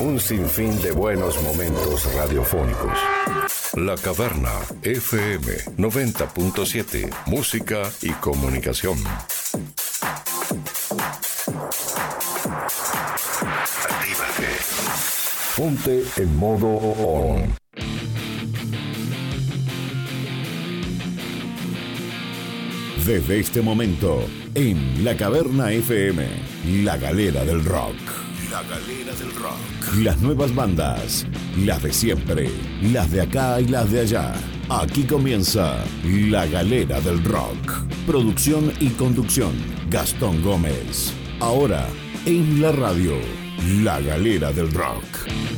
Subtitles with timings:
[0.00, 2.98] un sinfín de buenos momentos radiofónicos.
[3.74, 8.98] La Caverna FM 90.7, música y comunicación.
[13.88, 14.48] Actívate.
[15.56, 17.54] Ponte en modo on.
[23.06, 24.24] Desde este momento,
[24.54, 26.24] en La Caverna FM,
[26.84, 28.11] la galera del rock.
[28.62, 29.96] Galera del rock.
[29.98, 31.26] Las nuevas bandas,
[31.58, 32.50] las de siempre,
[32.82, 34.34] las de acá y las de allá.
[34.68, 37.84] Aquí comienza La Galera del Rock.
[38.06, 39.52] Producción y conducción,
[39.90, 41.12] Gastón Gómez.
[41.40, 41.86] Ahora,
[42.24, 43.14] en la radio,
[43.82, 45.51] La Galera del Rock.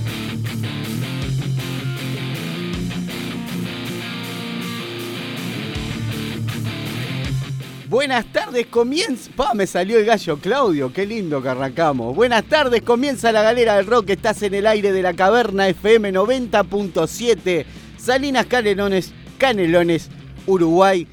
[7.94, 9.30] Buenas tardes, comienza.
[9.36, 12.16] Pa, me salió el gallo Claudio, qué lindo que arrancamos.
[12.16, 14.10] Buenas tardes, comienza la galera del rock.
[14.10, 17.64] Estás en el aire de la caverna FM 90.7.
[17.96, 20.10] Salinas Canelones, Canelones,
[20.45, 21.06] Uruguay.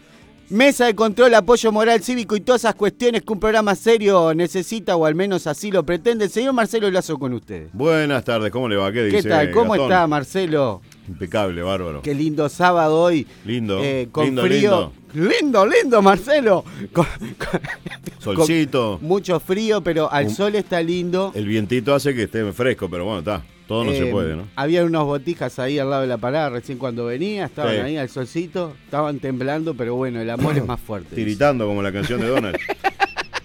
[0.49, 4.95] Mesa de control, apoyo moral cívico y todas esas cuestiones que un programa serio necesita,
[4.95, 6.25] o al menos así lo pretende.
[6.25, 7.69] El señor Marcelo Lazo con ustedes.
[7.71, 8.91] Buenas tardes, ¿cómo le va?
[8.91, 9.21] ¿Qué dice?
[9.21, 9.51] ¿Qué tal?
[9.51, 9.91] ¿Cómo Gastón?
[9.91, 10.81] está, Marcelo?
[11.07, 12.01] Impecable, bárbaro.
[12.01, 13.27] Qué lindo sábado hoy.
[13.45, 14.91] Lindo, Eh, con lindo, frío.
[15.13, 16.63] Lindo, lindo, Marcelo.
[16.93, 17.05] Con-
[17.37, 17.61] con-
[18.35, 18.97] Solcito.
[18.99, 21.31] con mucho frío, pero al Un- sol está lindo.
[21.35, 23.43] El vientito hace que esté fresco, pero bueno, está.
[23.69, 24.47] Todo no se Eh, puede, ¿no?
[24.57, 27.79] Había unos botijas ahí al lado de la parada recién cuando venía, estaban Sí.
[27.79, 31.15] ahí al solcito, estaban temblando, pero bueno, el amor es más fuerte.
[31.15, 32.57] Tiritando como la canción de Donald.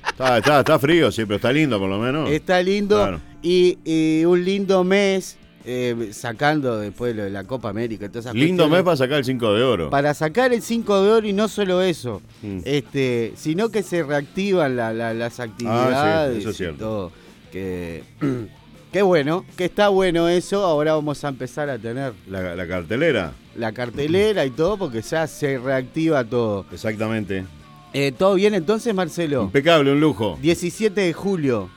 [0.09, 2.29] está, está, está frío, sí, pero está lindo por lo menos.
[2.31, 3.21] Está lindo Claro.
[3.43, 5.37] y, y un lindo mes
[5.67, 8.07] eh, sacando después lo de la Copa América.
[8.13, 9.91] esas Lindo mes para sacar el 5 de oro.
[9.91, 12.59] para sacar el 5 de oro y no solo eso, Mm.
[12.65, 17.13] este, sino que se reactivan la- la- las actividades Ah, eso es y todo.
[17.51, 18.03] Que,
[18.95, 20.65] qué bueno, que está bueno eso.
[20.65, 25.27] Ahora vamos a empezar a tener La, la cartelera, la cartelera y todo porque ya
[25.27, 26.65] se reactiva todo.
[26.73, 27.45] exactamente.
[27.93, 29.43] Eh, ¿Todo bien entonces, Marcelo?
[29.43, 30.39] Impecable, un lujo.
[30.41, 31.69] 17 de julio.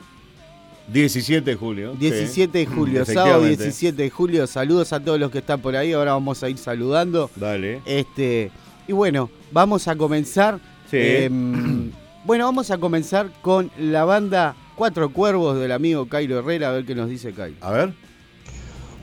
[0.89, 1.94] 17 de julio.
[1.94, 1.97] sí.
[2.01, 3.63] 17 de julio, sábado Efectivamente.
[3.63, 4.45] 17 de julio.
[4.45, 5.94] Saludos a todos los que están por ahí.
[5.94, 7.31] Ahora vamos a ir saludando.
[7.35, 7.81] Dale.
[7.88, 8.51] Este,
[8.88, 10.59] y bueno, vamos a comenzar.
[10.91, 10.97] Sí.
[10.99, 11.91] em,
[12.25, 16.86] bueno, vamos a comenzar con la banda Cuatro Cuervos del amigo Cairo Herrera, a ver
[16.86, 17.58] qué nos dice Cairo.
[17.62, 17.94] A ver.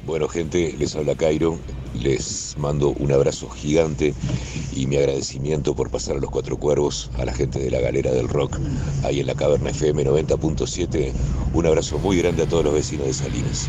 [0.06, 1.58] Bueno, gente, les habla Cairo.
[2.00, 4.14] Les mando un abrazo gigante
[4.74, 8.12] y mi agradecimiento por pasar a los cuatro cuervos, a la gente de la galera
[8.12, 8.56] del rock,
[9.02, 11.12] ahí en la caverna FM 90.7.
[11.54, 13.68] Un abrazo muy grande a todos los vecinos de Salinas.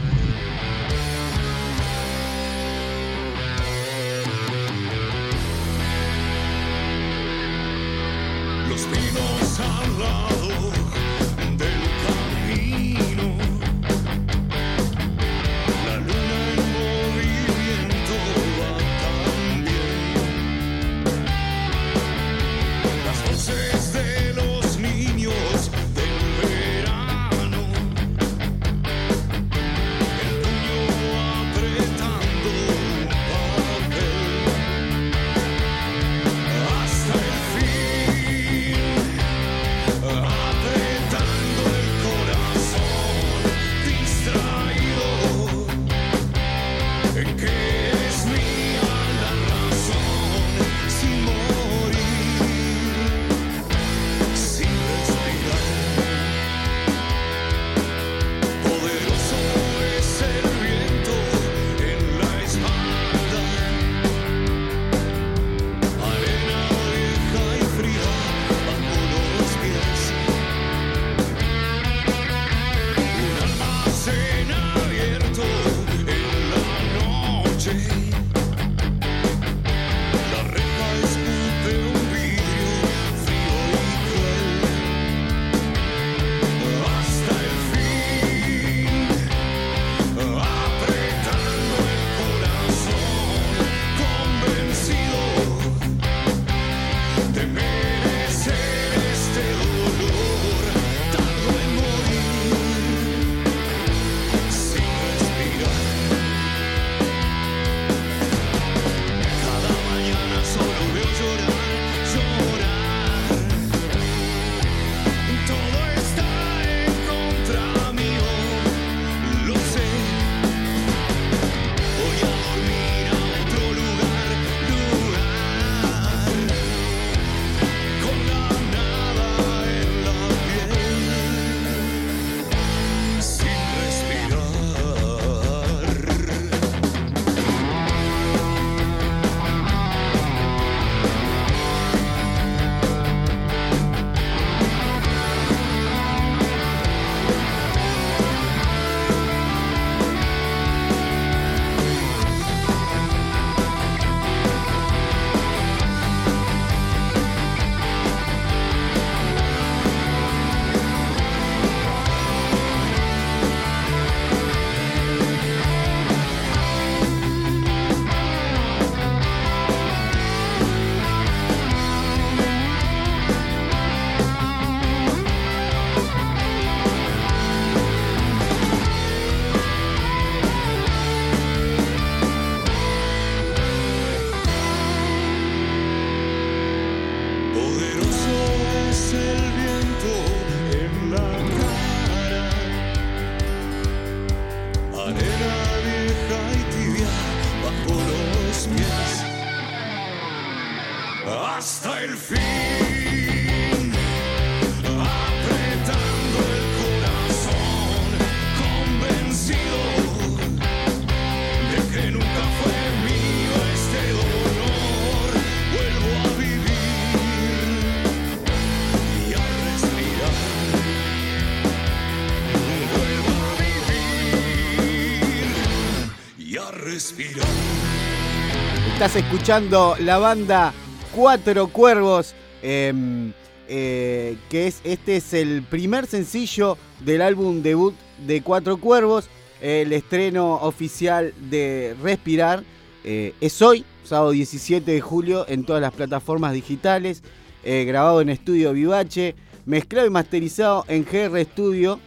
[228.95, 230.73] Estás escuchando la banda
[231.13, 233.33] Cuatro Cuervos, em,
[233.67, 237.93] eh, que es este es el primer sencillo del álbum debut
[238.25, 239.27] de Cuatro Cuervos.
[239.59, 242.63] El estreno oficial de Respirar
[243.03, 247.21] eh, es hoy, sábado 17 de julio, en todas las plataformas digitales.
[247.65, 251.99] eh, grabado en estudio Vivache, mezclado y masterizado en GR Studio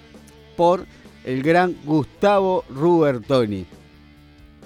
[0.57, 0.87] por
[1.25, 3.78] el gran Gustavo Rubertoni.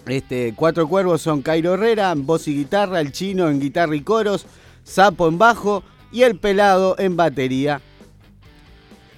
[0.06, 4.00] Este, cuatro cuervos son Cairo Herrera en voz y guitarra, el chino en guitarra y
[4.00, 4.46] coros,
[4.84, 7.80] Sapo en bajo y el pelado en batería.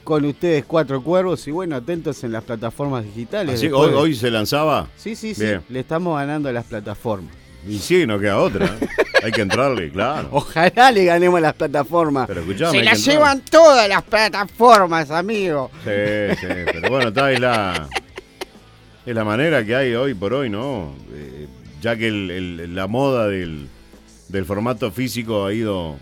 [0.05, 3.55] Con ustedes cuatro cuervos y bueno, atentos en las plataformas digitales.
[3.55, 4.89] Así, después hoy, se lanzaba.
[4.97, 7.35] Sí, sí, sí, le estamos ganando a las plataformas.
[7.67, 8.67] Y sí, no queda otra.
[8.67, 8.89] ¿eh?
[9.25, 10.29] Hay que entrarle, claro.
[10.33, 12.27] Ojalá le ganemos las plataformas.
[12.27, 15.71] Pero escuchame, Se las llevan todas las plataformas, amigo.
[15.83, 17.89] Sí, sí, pero bueno, está ahí la.
[19.07, 20.95] Es la manera que hay hoy por hoy, ¿no?
[21.13, 21.47] Eh,
[21.83, 23.69] ya que el- el- la moda del,
[24.29, 25.97] del formato físico ha ido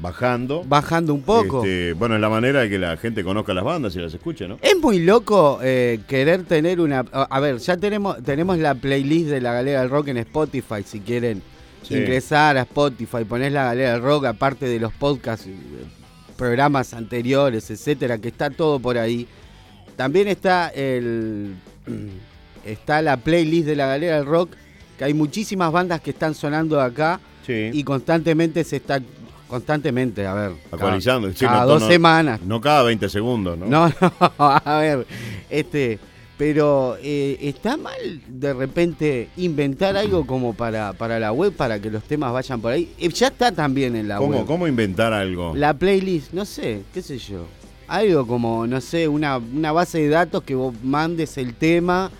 [0.00, 0.62] bajando.
[0.66, 1.58] Bajando un poco.
[1.64, 4.46] Este, bueno, es la manera de que la gente conozca las bandas y las escuche,
[4.48, 4.58] ¿no?
[4.62, 7.04] Es muy loco eh, querer tener una...
[7.12, 11.00] A ver, ya tenemos, tenemos la playlist de la Galera del Rock en Spotify, si
[11.00, 11.42] quieren
[11.82, 11.96] Sí.
[11.96, 15.52] ingresar a Spotify, ponés la Galera del Rock, aparte de los podcasts, eh,
[16.36, 19.28] programas anteriores, etcétera, que está todo por ahí.
[19.96, 21.54] También está el...
[22.64, 24.52] Está la playlist de la Galera del Rock,
[24.96, 27.68] que hay muchísimas bandas que están sonando acá Sí.
[27.74, 29.00] y constantemente se está...
[29.48, 30.52] Constantemente, a ver.
[30.70, 31.30] cada- Actualizando.
[31.32, 32.40] Sí, cada no- dos no- semanas.
[32.40, 33.66] No cada 20 segundos, ¿no?
[33.66, 35.06] No, no, a ver,
[35.50, 35.98] este,
[36.38, 37.94] pero eh, está mal
[38.26, 42.72] de repente inventar algo como para, para la web, para que los temas vayan por
[42.72, 42.90] ahí.
[42.98, 44.46] Eh, ya está también en la ¿Cómo, web.
[44.46, 45.54] ¿Cómo inventar algo?
[45.54, 47.46] La playlist, no sé, qué sé yo.
[47.88, 52.10] Algo como, no sé, una, una base de datos que vos mandes el tema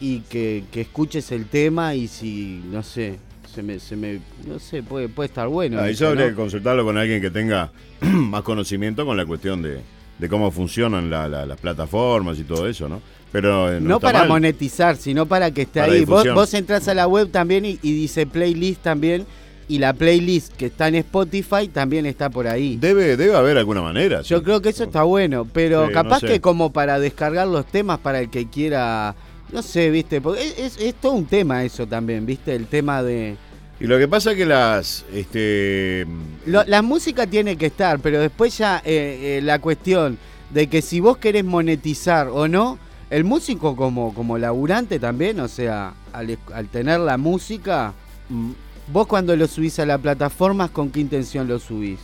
[0.00, 3.18] y que, que escuches el tema y si, no sé,
[3.54, 5.78] se me, se me, no sé, puede, puede estar bueno.
[5.78, 6.30] Ah, eso, habría ¿no?
[6.30, 9.80] que consultarlo con alguien que tenga más conocimiento con la cuestión de,
[10.18, 13.00] de cómo funcionan la- la- las plataformas y todo eso, ¿no?
[13.30, 14.28] Pero eh, no, No para mal.
[14.28, 16.04] monetizar, sino para que esté Para ahí.
[16.04, 19.24] Vos, vos entras a la web también y, y dice playlist también.
[19.72, 22.76] Y la playlist que está en Spotify también está por ahí.
[22.76, 24.20] Debe, debe haber alguna manera.
[24.20, 24.44] Yo sí.
[24.44, 26.26] creo que eso está bueno, pero Sí, capaz no sé.
[26.26, 29.14] que como para descargar los temas para el que quiera,
[29.50, 33.02] no sé, viste, porque es, es- es todo un tema eso también, viste, el tema
[33.02, 33.36] de...
[33.80, 35.04] Y lo que pasa es que las.
[35.12, 36.06] Este,
[36.46, 40.18] Lo- la música tiene que estar, pero después ya eh, eh, la cuestión
[40.50, 42.78] de que si vos querés monetizar o no,
[43.10, 47.94] el músico como, como laburante también, o sea, al tener la música,
[48.28, 48.50] mm,
[48.88, 51.98] vos cuando lo subís a la plataforma, ¿con qué intención lo subís?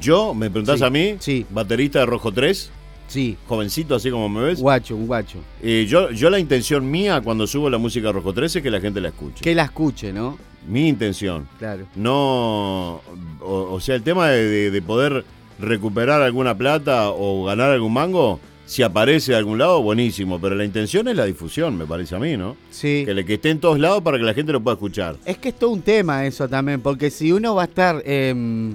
[0.00, 1.44] yo, me preguntás Sí, a mí, sí.
[1.50, 2.70] baterista de Rojo 3,
[3.08, 4.60] Sí, jovencito así como me ves.
[4.60, 5.38] guacho, un guacho.
[5.62, 8.80] eh, yo, yo la intención mía cuando subo la música Rojo 3 es que la
[8.80, 9.42] gente la escuche.
[9.44, 10.38] Que la escuche, ¿no?
[10.66, 11.46] Mi intención.
[11.58, 11.86] Claro.
[11.96, 13.02] No.
[13.40, 15.24] O, o sea, el tema de, de- de poder
[15.58, 18.40] recuperar alguna plata o ganar algún mango,
[18.72, 20.40] si aparece de algún lado, buenísimo.
[20.40, 22.56] Pero la intención es la difusión, me parece a mí, ¿no?
[22.70, 23.02] Sí.
[23.04, 25.16] Que, le- que esté en todos lados para que la gente lo pueda escuchar.
[25.26, 28.74] Es que es todo un tema eso también, porque si uno va a estar em,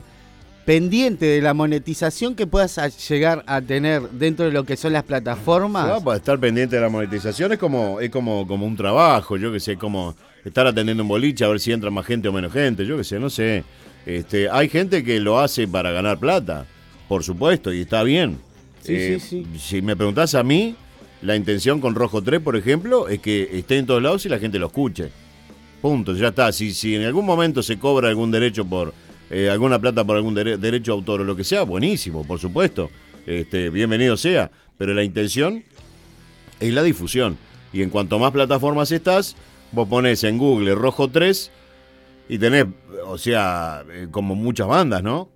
[0.65, 4.93] pendiente de la monetización que puedas a- llegar a tener dentro de lo que son
[4.93, 8.75] las plataformas, No, para estar pendiente de la monetización es como, es como, como un
[8.75, 12.27] trabajo, yo que sé, como estar atendiendo un boliche a ver si entra más gente
[12.27, 13.63] o menos gente, yo que sé, no sé.
[14.05, 16.65] Este, hay gente que lo hace para ganar plata,
[17.07, 18.37] por supuesto, y está bien.
[18.89, 19.59] Eh, Sí, sí, sí.
[19.59, 20.75] Si me preguntás a mí,
[21.21, 24.39] la intención con Rojo 3, por ejemplo, es que esté en todos lados y la
[24.39, 25.09] gente lo escuche.
[25.81, 26.51] Punto, ya está.
[26.51, 28.93] Si, si en algún momento se cobra algún derecho por
[29.29, 32.39] eh, alguna plata por algún dere- derecho de autor o lo que sea, buenísimo, por
[32.39, 32.89] supuesto.
[33.25, 34.49] Este, bienvenido sea.
[34.77, 35.63] Pero la intención
[36.59, 37.37] es la difusión.
[37.73, 39.35] Y en cuanto más plataformas estás,
[39.71, 41.51] vos pones en Google Rojo 3
[42.29, 42.65] y tenés,
[43.05, 45.29] o sea, eh, como muchas bandas, ¿no?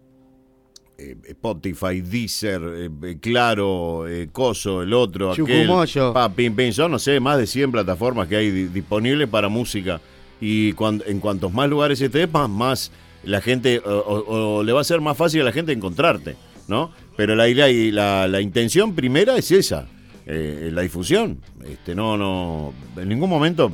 [1.04, 6.14] Eh, Spotify, Deezer, eh, eh, Claro, Coso, el otro, aquel, Chucumoyo.
[6.14, 9.50] pa, pim, pim, son, no sé, más de 100 plataformas que hay di- disponibles para
[9.50, 10.00] música.
[10.40, 12.92] Y cuan- en cuantos más lugares estés, más, más
[13.24, 16.36] la gente, o, o- o le va a ser más fácil a la gente encontrarte,
[16.68, 16.92] ¿no?
[17.18, 19.88] Pero la, la, la, la intención primera es esa,
[20.26, 21.40] la difusión.
[21.68, 23.72] Este, no, no, en ningún momento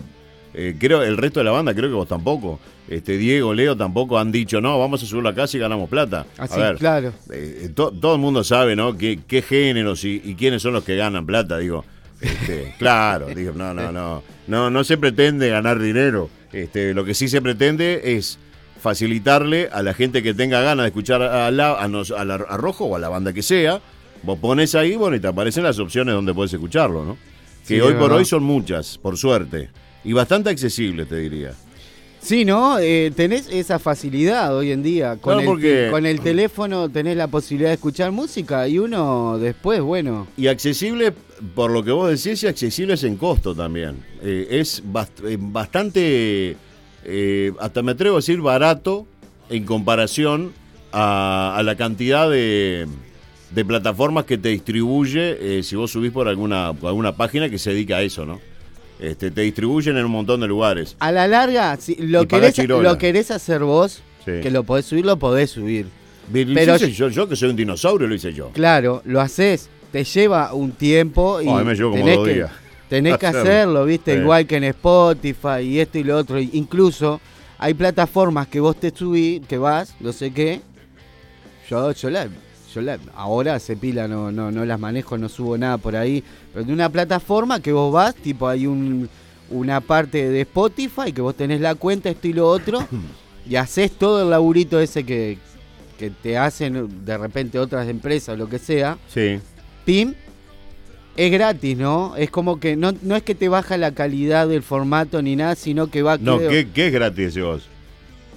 [0.54, 2.60] Eh, creo el resto de la banda, creo que vos tampoco.
[2.88, 6.26] Este, Diego, Leo tampoco han dicho, no, vamos a subir a casa y ganamos plata.
[6.38, 7.14] Así, a ver, claro.
[7.32, 8.98] eh, to- todo el mundo sabe, ¿no?
[8.98, 11.58] ¿Qué, qué géneros y, y quiénes son los que ganan plata?
[11.58, 11.84] Digo,
[12.22, 16.30] este, claro, digo, no, no, no, no, no se pretende ganar dinero.
[16.54, 18.40] Este, lo que sí se pretende es
[18.82, 22.36] facilitarle a la gente que tenga ganas de escuchar a, la, a, nos- a la-
[22.36, 23.82] a Rojo o a la banda que sea.
[24.24, 27.18] Vos pones ahí, bueno, y te aparecen las opciones donde puedes escucharlo, ¿no?
[27.68, 29.70] Que Sí, hoy por hoy son muchas, por suerte.
[30.04, 31.54] Y bastante accesibles, te diría.
[32.20, 32.80] Sí, ¿no?
[32.80, 35.18] Eh, tenés esa facilidad hoy en día.
[35.18, 39.82] Con, Claro, el, con el teléfono tenés la posibilidad de escuchar música y uno después,
[39.82, 40.28] bueno.
[40.36, 41.14] Y accesible,
[41.56, 43.98] por lo que vos decís, y accesibles en costo también.
[44.22, 46.58] Eh, es bast- eh, bastante,
[47.06, 49.06] eh, hasta me atrevo a decir, barato
[49.50, 50.52] en comparación
[50.92, 52.88] a, a la cantidad de,
[53.52, 57.60] de plataformas que te distribuye eh, si vos subís por alguna, por alguna página que
[57.60, 58.42] se dedica a eso, ¿no?
[59.00, 60.96] Este, te distribuyen en un montón de lugares.
[61.00, 64.32] A la larga, si lo, querés, lo querés hacer vos, Sí.
[64.42, 65.86] que lo podés subir, lo podés subir.
[66.34, 68.50] Pero Pero hice yo, yo que soy un dinosaurio, lo hice yo.
[68.50, 72.18] Claro, lo haces, te lleva un tiempo y Oh, a mí me llevó como tenés,
[72.18, 72.52] dos que, días.
[72.90, 73.50] tenés que Hacerlo.
[73.50, 74.14] hacerlo, ¿viste?
[74.16, 74.20] Sí.
[74.20, 76.40] Igual que en Spotify y esto y lo otro.
[76.40, 77.22] Incluso
[77.60, 80.60] hay plataformas que vos te subís, que vas, no sé qué.
[81.70, 82.28] Yo, yo la,
[82.78, 86.24] yo la, ahora hace pila, no, no, no las manejo, no subo nada por ahí.
[86.54, 89.10] Pero de una plataforma que vos vas, tipo hay un,
[89.50, 92.88] una parte de Spotify que vos tenés la cuenta, esto y lo otro,
[93.50, 95.40] y haces todo el laburito ese que,
[95.98, 98.98] que te hacen de repente otras empresas o lo que sea.
[99.08, 99.40] Sí.
[99.84, 100.14] Pim,
[101.16, 102.16] es gratis, ¿no?
[102.16, 105.56] Es como que no, no es que te baja la calidad del formato ni nada,
[105.56, 107.68] sino que va No, creo, ¿qué, qué es gratis vos?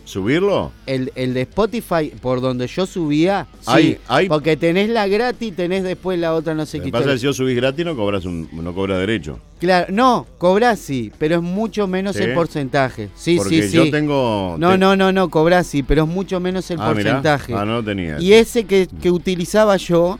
[0.04, 0.72] ¿Subirlo?
[0.86, 5.82] el, el de Spotify, por donde yo subía, sí, hay- porque tenés la gratis, tenés
[5.84, 6.90] después la otra, no sé qué.
[6.90, 9.38] pasa si vos subís gratis no cobras, un, no cobras derecho.
[9.60, 12.22] Claro, no, cobrás sí, pero es mucho menos ¿Sí?
[12.22, 13.10] el porcentaje.
[13.14, 13.76] Sí, Porque sí, sí.
[13.76, 14.56] yo tengo...
[14.58, 17.12] No, no, no, no, cobrás sí, pero es mucho menos el Ah, mirá.
[17.12, 17.54] porcentaje.
[17.54, 18.18] Ah, no lo tenía.
[18.20, 20.18] Y ese que, que utilizaba yo,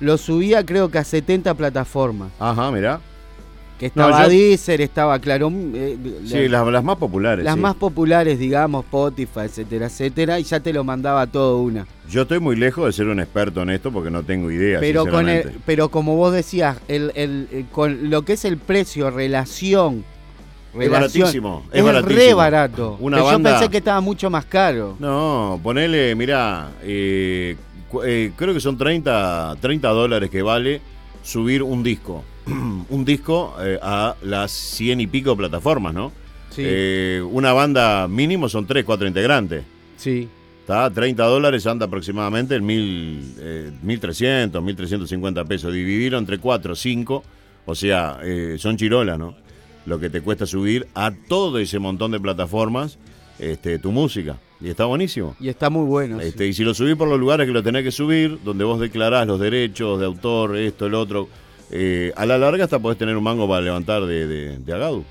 [0.00, 2.30] lo subía creo que a 70 plataformas.
[2.38, 3.00] Ajá, mirá.
[3.78, 5.52] Que No, estaba yo- Deezer, estaba Claro.
[5.52, 7.44] eh, Sí, la- las, las más populares.
[7.44, 7.60] las sí.
[7.60, 11.86] más populares, digamos, Spotify, etcétera, etcétera, y ya te lo mandaba todo una.
[12.08, 15.04] Yo estoy muy lejos de ser un experto en esto porque no tengo idea, Pero
[15.06, 19.10] con el, pero como vos decías, el, el- el- con lo que es el precio,
[19.10, 20.04] relación,
[20.78, 22.18] Es baratísimo, es es baratísimo.
[22.18, 22.96] re barato.
[23.00, 24.96] Una banda- Yo pensé que estaba mucho más caro.
[24.98, 27.56] No, ponele, mirá, eh,
[28.06, 30.80] eh, creo que son 30, 30 dólares que vale
[31.22, 32.24] subir un disco.
[32.90, 36.12] un disco eh, a las 100 y pico plataformas, ¿no?
[36.50, 39.64] Sí, Eh, una banda mínimo son 3, 4 integrantes.
[39.96, 40.28] sí.
[40.62, 45.72] Está 30 dólares anda aproximadamente en mil, eh, 1.300, 1.350 pesos.
[45.72, 47.22] Dividirlo entre 4 o 5,
[47.66, 49.36] o sea, eh, son chirolas, ¿no?
[49.86, 52.98] Lo que te cuesta subir a todo ese montón de plataformas
[53.38, 54.38] este, tu música.
[54.60, 55.36] Y está buenísimo.
[55.38, 56.18] Y está muy bueno.
[56.20, 56.26] sí.
[56.26, 58.80] Este, y si lo subís por los lugares que lo tenés que subir, donde vos
[58.80, 61.28] declarás los derechos de autor, esto, el otro,
[61.70, 65.04] eh, a la larga hasta podés tener un mango para levantar de, de, de Agadu.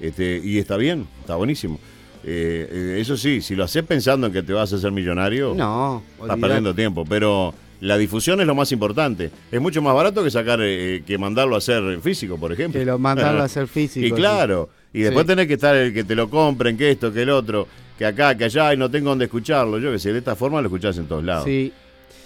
[0.00, 1.78] Este, y está bien, está buenísimo.
[2.24, 5.54] Eh, eh, eso sí, si lo haces pensando en que te vas a hacer millonario,
[5.54, 6.40] No, estás olvidate.
[6.40, 7.04] perdiendo tiempo.
[7.08, 9.30] Pero la difusión es lo más importante.
[9.50, 12.78] Es mucho más barato que sacar, eh, que mandarlo a hacer en físico, por ejemplo.
[12.80, 14.04] Que lo mandarlo a hacer físico.
[14.04, 14.14] Y sí.
[14.14, 15.28] claro, y después Sí.
[15.28, 18.36] tenés que estar el que te lo compren, que esto, que el otro, que acá,
[18.36, 19.78] que allá, y no tengo donde escucharlo.
[19.78, 21.44] Yo que sé, de esta forma lo escuchás en todos lados.
[21.44, 21.72] Sí.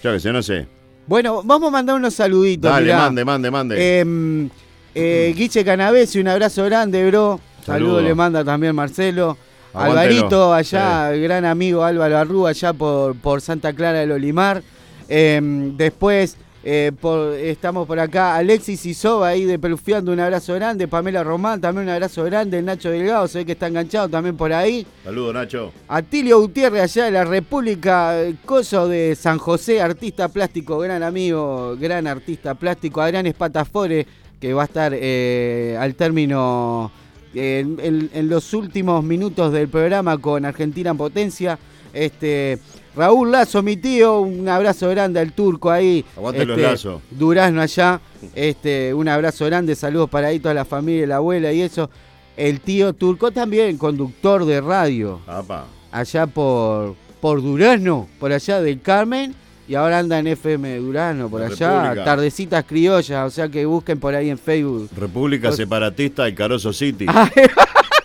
[0.03, 0.67] Yo que sé, no sé.
[1.07, 2.71] Bueno, vamos a mandar unos saluditos.
[2.71, 2.99] Dale, mirá.
[2.99, 4.01] mande, mande, mande.
[4.01, 4.49] Em,
[4.95, 7.41] eh, Guiche Canavesi, un abrazo grande, bro.
[7.65, 8.01] Saludo Saludo.
[8.03, 9.37] le manda también Marcelo.
[9.73, 14.63] Alvarito, allá, gran amigo Álvaro Arrúa, allá por, por Santa Clara del Olimar.
[15.09, 20.87] Em, después eh, por- estamos por acá, Alexis Isoba ahí de Pelufiando, un abrazo grande.
[20.89, 22.61] Pamela Román, también un abrazo grande.
[22.61, 24.87] Nacho Delgado, se ve que está enganchado también por ahí.
[25.05, 25.73] Saludos, Nacho.
[25.89, 31.77] Atilio Gutiérrez, allá de la República eh, Coso de San José, artista plástico, gran amigo,
[31.81, 33.01] gran artista plástico.
[33.01, 34.07] Adrián Espatafore,
[34.39, 36.91] que va a estar eh, al término,
[37.35, 41.59] eh, en, en- en los últimos minutos del programa con Argentina en Potencia.
[41.93, 42.59] Este,
[42.97, 46.05] Raúl Lazo, mi tío, un abrazo grande al turco ahí.
[46.17, 47.03] Aguante los Este, Lazo.
[47.11, 48.01] Durazno allá,
[48.35, 51.89] este, un abrazo grande, saludos para ahí toda la familia, la abuela y eso.
[52.37, 55.67] El tío turco también, conductor de radio Apa.
[55.93, 59.35] allá por, por Durazno, por allá del Carmen,
[59.69, 62.05] y ahora anda en FM Durazno, por La allá, República.
[62.05, 64.89] Tardecitas Criollas, o sea que busquen por ahí en Facebook.
[64.97, 67.07] República Pues- Separatista y Caroso City.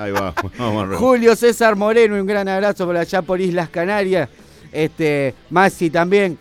[0.00, 0.34] Ahí va.
[0.58, 4.28] Vamos, Julio César Moreno, un gran abrazo por allá por Islas Canarias.
[4.72, 6.38] Este, Masi también,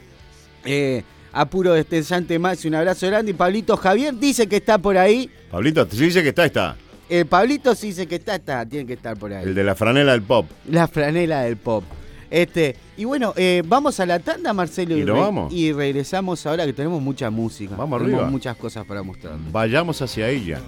[0.66, 3.32] eh, apuro destellante Masi, un abrazo grande.
[3.32, 5.30] Y Pablito Javier dice que está por ahí.
[5.50, 6.76] Pablito, si dice que está, está.
[7.10, 9.46] El Pablito sí dice que está, está, tiene que estar por ahí.
[9.46, 10.46] El de la franela del pop.
[10.70, 11.84] La franela del pop.
[12.30, 14.98] Este, y bueno, eh, vamos a la tanda, Marcelo.
[14.98, 15.54] ¿Y nos re- vamos?
[15.54, 17.76] y regresamos ahora que tenemos mucha música.
[17.78, 18.30] Vamos tenemos arriba.
[18.30, 19.36] muchas cosas para mostrar.
[19.54, 20.60] Vayamos hacia ella.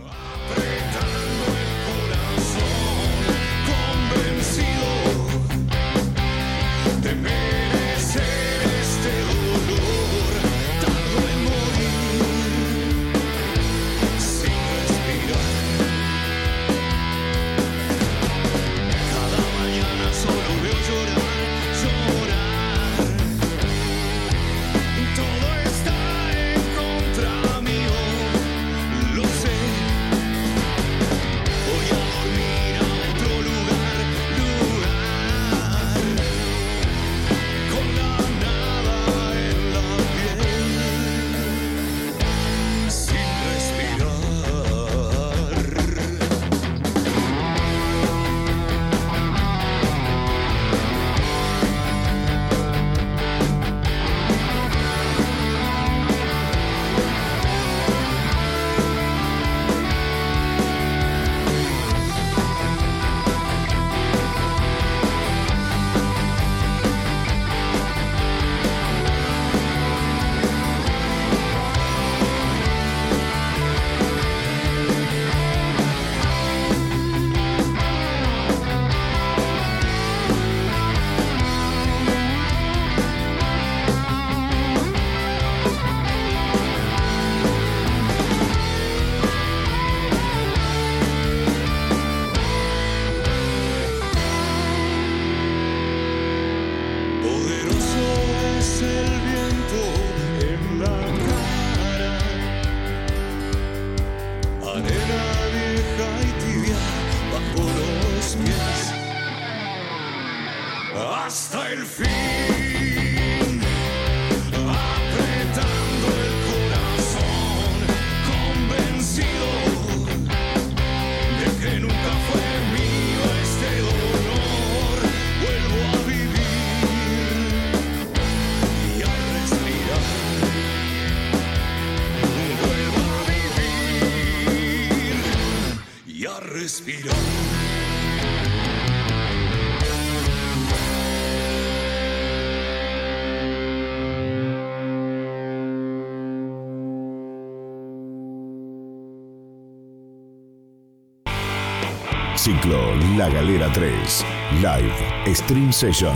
[153.19, 154.23] La Galera 3.
[154.61, 154.95] Live
[155.35, 156.15] Stream Session.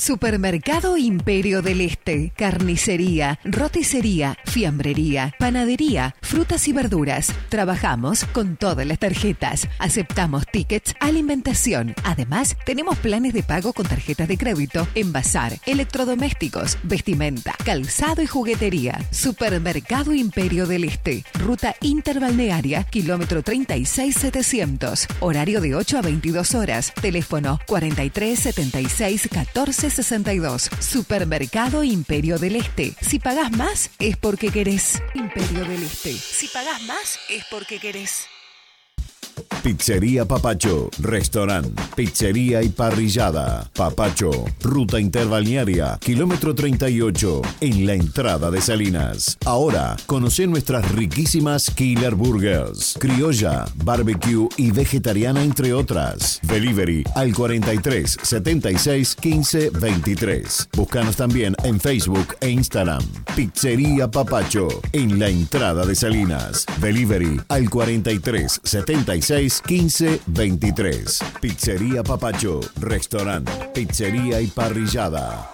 [0.00, 7.30] Supermercado Imperio del Este, carnicería, roticería, fiambrería, panadería, frutas y verduras.
[7.50, 9.68] Trabajamos con todas las tarjetas.
[9.78, 11.94] Aceptamos tickets, alimentación.
[12.02, 18.98] Además, tenemos planes de pago con tarjetas de crédito, envasar, electrodomésticos, vestimenta, calzado y juguetería.
[19.10, 25.08] Supermercado Imperio del Este, ruta interbalnearia, kilómetro 36700.
[25.20, 26.94] Horario de 8 a 22 horas.
[27.02, 30.70] Teléfono 43 76 14 62.
[30.78, 32.94] Supermercado Imperio del Este.
[33.00, 35.02] Si pagás más, es porque querés.
[35.14, 36.12] Imperio del Este.
[36.12, 38.29] Si pagás más, es porque querés.
[39.62, 43.70] Pizzería Papacho, restaurante, pizzería y parrillada.
[43.74, 44.30] Papacho,
[44.62, 49.38] ruta interbalnearia, kilómetro 38, en la entrada de Salinas.
[49.44, 56.40] Ahora, conoce nuestras riquísimas Killer Burgers, criolla, barbecue y vegetariana entre otras.
[56.42, 60.68] Delivery al 43 76 15 23.
[60.76, 63.02] Búscanos también en Facebook e Instagram.
[63.36, 66.66] Pizzería Papacho, en la entrada de Salinas.
[66.80, 71.20] Delivery al 43 76 15 23.
[71.40, 75.48] Pizzería Papacho, restaurante, pizzería y parrillada.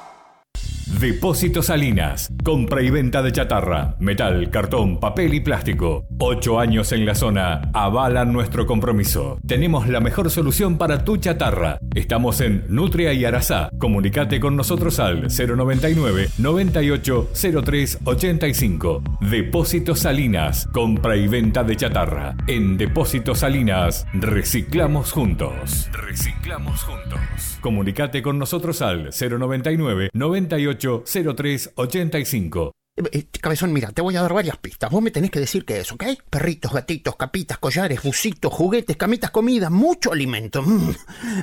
[0.87, 2.31] Depósito Salinas.
[2.44, 6.07] Compra y venta de chatarra, metal, cartón, papel y plástico.
[6.20, 9.38] Ocho años en la zona avalan nuestro compromiso.
[9.46, 11.79] Tenemos la mejor solución para tu chatarra.
[11.94, 13.68] Estamos en Nutria y Arasá.
[13.79, 17.31] Comunicate con nosotros al 099 98
[17.64, 19.03] 03 85.
[19.29, 20.68] Depósito Salinas.
[20.72, 22.37] Compra y venta de chatarra.
[22.46, 25.90] En Depósito Salinas reciclamos juntos.
[25.92, 27.59] Reciclamos juntos.
[27.61, 32.73] Comunicate con nosotros al 099 98 03 85.
[33.12, 34.91] Eh, cabezón, mira, te voy a dar varias pistas.
[34.91, 36.05] Vos me tenés que decir qué es, ¿ok?
[36.31, 40.62] Perritos, gatitos, capitas, collares, busitos, juguetes, camitas, comida, mucho alimento.
[40.62, 40.95] Mm.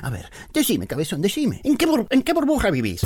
[0.02, 1.60] A ver, decime, cabezón, decime.
[1.62, 3.02] ¿En qué, en qué burbuja vivís?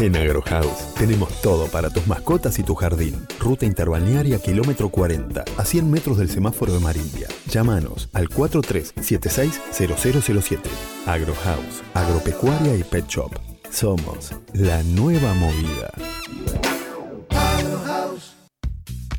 [0.00, 3.16] En AgroHouse tenemos todo para tus mascotas y tu jardín.
[3.40, 7.26] Ruta interbalnearia kilómetro 40, a 100 metros del semáforo de Marimbia.
[7.48, 10.60] Llámanos al 4376-0007.
[11.04, 13.32] AgroHouse, agropecuaria y pet shop.
[13.70, 15.90] Somos la nueva movida.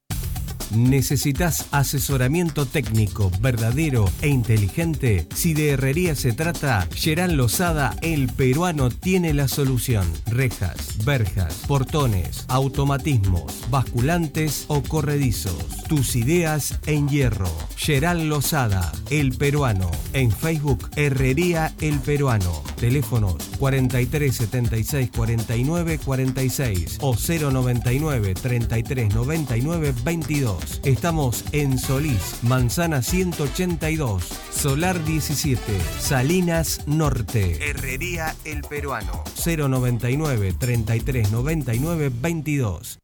[0.74, 5.26] ¿Necesitas asesoramiento técnico verdadero e inteligente?
[5.34, 10.06] Si de herrería se trata, Gerán Lozada, el peruano, tiene la solución.
[10.26, 15.56] Rejas, verjas, portones, automatismos, basculantes o corredizos.
[15.88, 17.50] Tus ideas en hierro.
[17.76, 19.90] Gerán Lozada, el peruano.
[20.12, 22.62] En Facebook, Herrería El Peruano.
[22.76, 30.55] Teléfonos 43 76 49 46 o 099 33 99 22.
[30.84, 35.60] Estamos en Solís, Manzana 182, Solar 17,
[35.98, 37.70] Salinas Norte.
[37.70, 39.24] Herrería El Peruano.
[39.44, 42.98] 099 33 99 22.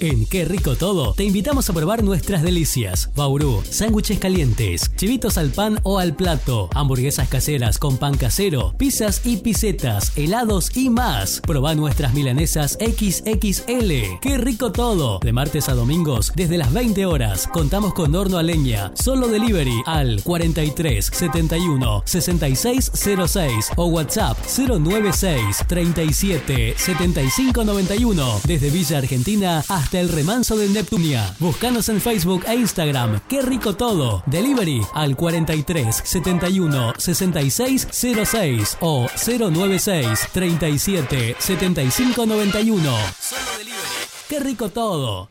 [0.00, 3.10] En Qué Rico Todo, te invitamos a probar nuestras delicias.
[3.14, 9.20] Bauru, sándwiches calientes, chivitos al pan o al plato, hamburguesas caseras con pan casero, pizzas
[9.26, 11.42] y pisetas, helados y más.
[11.42, 14.20] Proba nuestras milanesas XXL.
[14.22, 15.18] Qué Rico Todo.
[15.18, 18.92] De martes a domingos, desde las 20 horas, contamos con horno a leña.
[18.94, 28.40] Solo delivery al 43 71 66 06 o WhatsApp 096 37 75 91.
[28.46, 31.34] Desde Villa Argentina hasta el remanso de Neptunia.
[31.38, 33.20] Búscanos en Facebook e Instagram.
[33.28, 34.22] Qué rico todo.
[34.26, 42.82] Delivery al 43 71 66 06 o 096 37 75 91.
[42.82, 43.80] Solo delivery.
[44.28, 45.30] Qué rico todo.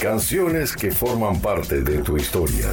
[0.00, 2.72] Canciones que forman parte de tu historia.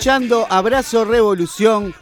[0.00, 1.92] Escuchando Abrazo Revolución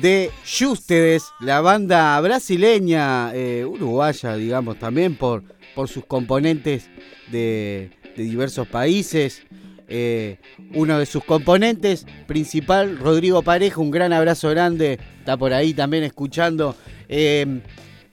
[0.00, 0.32] de
[0.68, 5.44] Ustedes, la banda brasileña, eh, uruguaya, digamos, también por,
[5.76, 6.90] por sus componentes
[7.30, 9.44] de, diversos países.
[9.86, 10.38] Eh,
[10.74, 16.02] uno de sus componentes principal, Rodrigo Pareja, un gran abrazo grande, está por ahí también
[16.02, 16.74] escuchando.
[17.08, 17.60] Eh,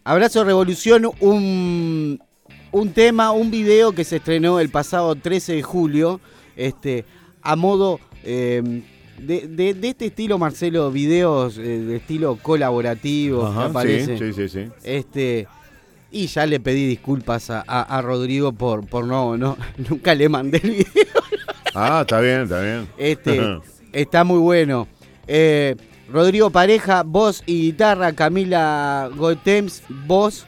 [0.04, 2.22] abrazo Revolución, un,
[2.72, 6.22] un tema, un video que se estrenó el pasado 13 de julio,
[6.56, 7.06] este,
[7.42, 8.84] a modo eh,
[9.20, 14.50] de, de- de este estilo, Marcelo, videos eh, de estilo colaborativo, Ajá, que sí, sí,
[14.50, 14.68] sí.
[14.84, 15.48] Este,
[16.12, 19.58] y ya le pedí disculpas a, a- a Rodrigo por, por no, no,
[19.90, 21.22] nunca le mandé el video.
[21.74, 22.88] Ah, está bien, está bien.
[22.98, 23.42] Este,
[23.92, 24.88] está muy bueno.
[25.28, 25.76] Eh,
[26.12, 30.46] Rodrigo Pareja, voz y guitarra, Camila Goetems, voz,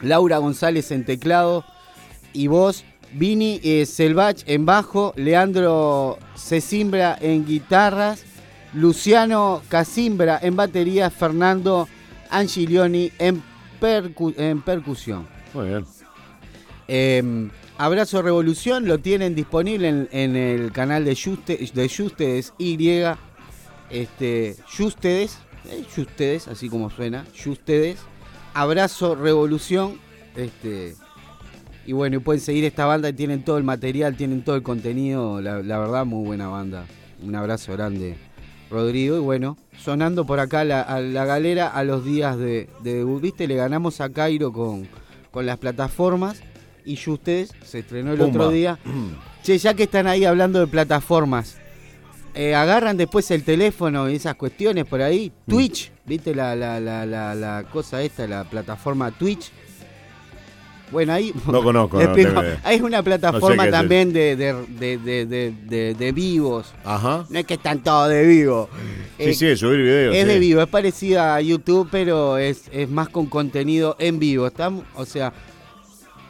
[0.00, 1.64] Laura González en teclado
[2.32, 8.24] y voz, Vini eh, Selvach en bajo, Leandro Cesimbra en guitarras,
[8.74, 11.88] Luciano Casimbra en batería, Fernando
[12.30, 13.42] Angilioni en,
[13.80, 15.26] percu- en percusión.
[15.52, 15.84] Muy bien.
[16.88, 22.78] Eh, Abrazo Revolución lo tienen disponible en, en el canal de Juste, de Justedes Y.
[23.90, 25.38] Este, Justedes,
[25.68, 27.98] eh, Justedes, así como suena, Justedes.
[28.54, 29.98] Abrazo Revolución.
[30.36, 30.94] Este,
[31.86, 34.62] y bueno, y pueden seguir esta banda y tienen todo el material, tienen todo el
[34.62, 35.40] contenido.
[35.40, 36.84] La, la verdad, muy buena banda.
[37.22, 38.16] Un abrazo grande,
[38.70, 39.16] Rodrigo.
[39.16, 43.20] Y bueno, sonando por acá la- a la galera a los días de, de debut.
[43.20, 44.86] Viste, le ganamos a Cairo con,
[45.30, 46.40] con las plataformas.
[46.84, 48.30] Y ustedes se estrenó el Pumba.
[48.30, 48.78] otro día.
[49.42, 51.56] Che, ya que están ahí hablando de plataformas,
[52.34, 55.32] eh, agarran después el teléfono y esas cuestiones por ahí.
[55.48, 59.50] Twitch, ¿viste la, la, la cosa esta, la plataforma Twitch?
[60.92, 61.32] Bueno, ahí.
[61.50, 62.42] No conozco, no.
[62.62, 66.72] Hay una No plataforma sé qué es también de, de, de, de, vivos.
[66.84, 67.24] Ajá.
[67.30, 68.68] No es que están todos de vivo.
[69.16, 70.14] Sí, Eh, sí, de subir videos.
[70.14, 70.28] es sí.
[70.28, 74.46] de vivo, es parecida a YouTube, pero es, es más con contenido en vivo.
[74.46, 75.32] Está, o sea,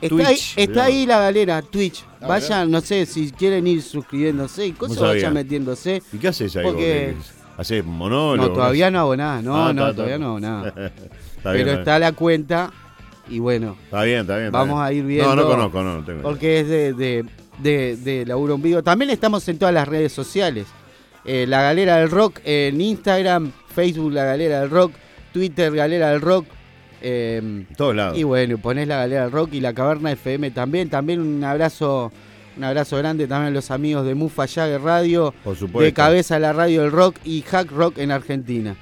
[0.00, 2.04] está, Twitch, ahí, está ahí la galera, Twitch.
[2.20, 6.02] Ah, Vayan, no sé, si quieren ir suscribiéndose y cosas, vayan metiéndose.
[6.12, 6.64] ¿Y qué haces ahí?
[6.64, 7.16] Porque-
[7.56, 8.48] ¿Haces monólogo?
[8.48, 10.68] No, todavía no hago nada, no, Ah, no, todavía no hago nada.
[11.36, 12.72] Está Pero bien, está la cuenta
[13.28, 14.46] y bueno, Está bien, está bien.
[14.46, 14.86] está vamos bien.
[14.86, 15.34] a ir viendo.
[15.36, 16.22] No, no conozco, no, no tengo.
[16.22, 17.24] Porque es de, de,
[17.58, 18.82] de, de laburo en vivo.
[18.82, 20.66] También estamos en todas las redes sociales.
[21.24, 24.92] Eh, la Galera del Rock en Instagram, Facebook La Galera del Rock,
[25.32, 26.46] Twitter Galera del Rock.
[27.00, 28.18] eh, todos lados.
[28.18, 30.88] Y bueno, ponés La Galera del Rock y la Caverna FM también.
[30.90, 32.10] También un abrazo,
[32.56, 35.94] un abrazo grande también a los amigos de Mufa Jagger Radio, Por de supuesto.
[35.94, 38.74] Cabeza la Radio del Rock y Hack Rock en Argentina.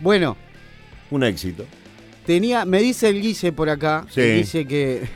[0.00, 0.36] Bueno,
[1.10, 1.64] Un éxito.
[2.28, 4.20] Tenía, me dice el Guille por acá, Sí.
[4.20, 5.08] el Guille que...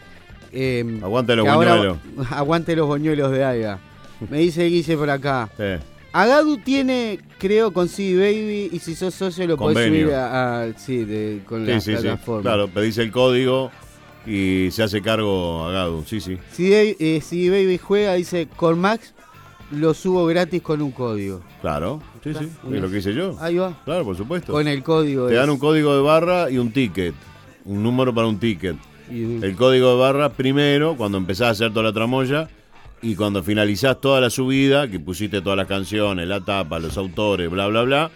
[0.52, 1.98] eh, Aguante los que ahora- buñuelos.
[2.30, 3.78] aguante los boñuelos de Aiga.
[4.30, 5.48] Me dice Guille por acá.
[5.56, 5.84] Sí.
[6.12, 10.06] Agadu tiene, creo, con CD Baby y si sos socio lo podés Convenio.
[10.06, 12.02] subir a, a- sí, de- con Sí, la sí, sí.
[12.02, 12.42] plataforma.
[12.42, 13.72] Claro, pedís el código
[14.26, 16.04] y se hace cargo a Gadu.
[16.06, 16.38] Sí, sí.
[16.52, 19.12] CD, eh, CD Baby juega, dice, con Max
[19.72, 21.40] lo subo gratis con un código.
[21.62, 22.00] Claro.
[22.22, 22.48] Sí, sí.
[22.74, 23.36] Es lo que hice yo.
[23.40, 23.80] Ahí va.
[23.84, 24.52] Claro, por supuesto.
[24.52, 25.26] Con el código.
[25.28, 27.14] Te es- dan un código de barra y un ticket.
[27.64, 28.76] Un número para un ticket.
[29.10, 32.48] y- El código de barra primero, cuando empezás a hacer toda la tramoya.
[33.02, 37.48] Y cuando finalizás toda la subida, que pusiste todas las canciones, la tapa, los autores,
[37.50, 38.10] bla, bla, bla,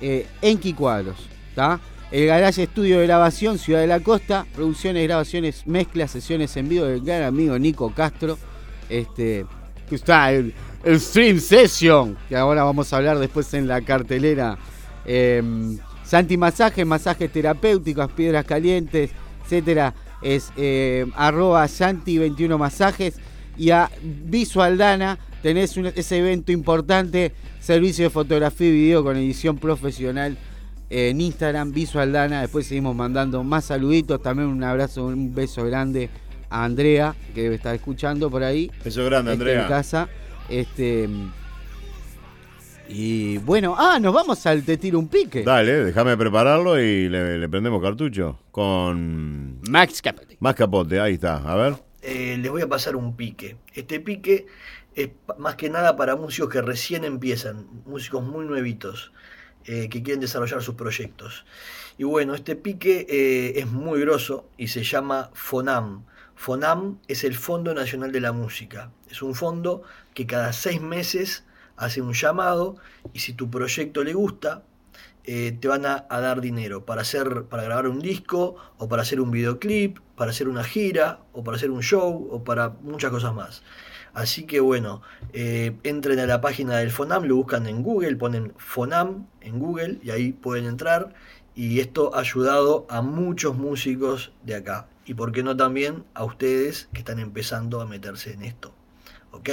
[0.01, 1.27] eh, Enki Cuadros.
[1.53, 1.79] ¿tá?
[2.11, 4.45] El Garage Estudio de Grabación, Ciudad de la Costa.
[4.55, 8.37] Producciones, grabaciones, mezclas, sesiones en vivo del gran amigo Nico Castro.
[8.89, 9.45] Este,
[9.87, 10.53] que está el, el
[10.85, 14.57] Stream Session, que ahora vamos a hablar después en la cartelera.
[15.05, 15.41] Eh,
[16.03, 19.11] Santi Masaje, masajes terapéuticos, piedras calientes,
[19.43, 19.93] etcétera.
[20.21, 23.15] Es eh, arroba Santi21 Masajes
[23.57, 29.57] y a Visualdana tenés un- ese evento importante, servicio de fotografía y video con edición
[29.57, 30.37] profesional
[30.89, 32.41] eh, en Instagram, Visual Dana.
[32.41, 34.21] Después seguimos mandando más saluditos.
[34.21, 36.09] También un abrazo, un beso grande
[36.49, 38.71] a Andrea, que debe estar escuchando por ahí.
[38.83, 39.61] Beso grande, Andrea.
[39.63, 40.09] En casa.
[40.49, 41.09] Este.
[42.87, 45.43] Y bueno, ah, nos vamos al Te Tiro un Pique.
[45.43, 49.61] Dale, déjame prepararlo y le, le prendemos cartucho con...
[49.69, 50.37] Max Capote.
[50.39, 51.37] Max Capote, ahí está.
[51.37, 51.75] A ver.
[52.01, 53.57] Eh, les voy a pasar un pique.
[53.75, 54.47] Este pique
[54.95, 59.11] es más que nada para músicos que recién empiezan, músicos muy nuevitos,
[59.65, 61.45] eh, que quieren desarrollar sus proyectos.
[61.97, 66.05] Y bueno, este pique eh, es muy grosso y se llama FONAM.
[66.35, 68.91] FONAM es el Fondo Nacional de la Música.
[69.11, 69.83] Es un fondo
[70.19, 71.45] que cada seis meses
[71.77, 72.75] hace un llamado
[73.13, 74.63] y si tu proyecto le gusta,
[75.23, 79.21] eh, te van a, dar dinero para hacer, para grabar un disco, o para hacer
[79.21, 83.33] un videoclip, para hacer una gira, o para hacer un show, o para muchas cosas
[83.33, 83.63] más.
[84.13, 85.01] Así que bueno,
[85.31, 89.99] eh, entren a la página del FONAM, lo buscan en Google, ponen FONAM en Google
[90.03, 91.13] y ahí pueden entrar.
[91.55, 94.89] Y esto ha ayudado a muchos músicos de acá.
[95.05, 98.73] Y por qué no también a ustedes que están empezando a meterse en esto.
[99.31, 99.49] ¿Ok?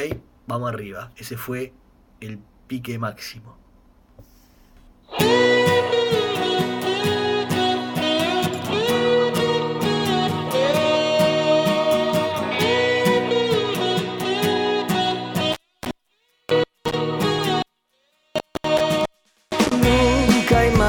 [0.47, 1.13] Vamos arriba.
[1.17, 1.73] Ese fue
[2.21, 3.57] el pique máximo.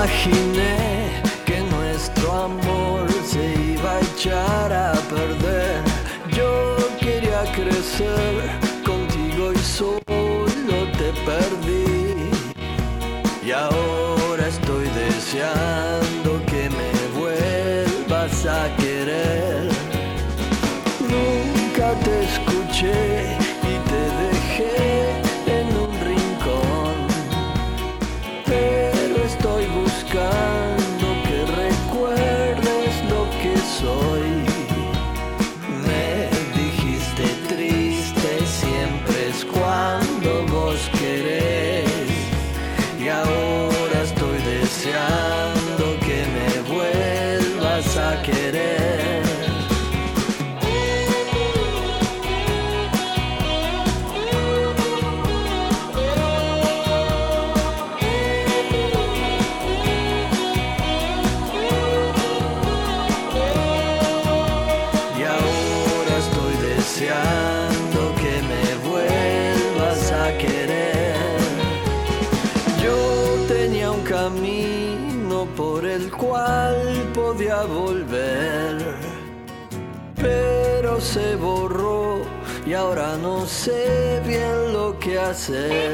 [0.07, 0.86] Imaginé
[81.07, 82.21] se borró
[82.65, 85.93] y ahora no sé bien lo que hacer.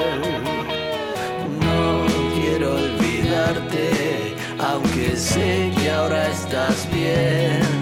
[1.62, 7.73] No quiero olvidarte, aunque sé que ahora estás bien.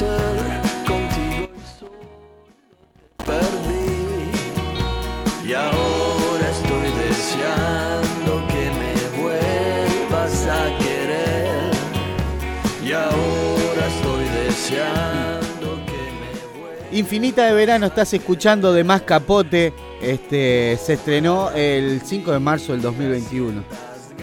[0.00, 1.92] Crecer contigo y solo
[3.16, 4.30] te perdí.
[5.46, 11.70] Y ahora estoy deseando que me vuelvas a querer.
[12.84, 19.72] Y ahora estoy deseando que Infinita de Verano estás escuchando de Más Capote.
[20.00, 23.62] Este se estrenó el 5 de marzo del 2021.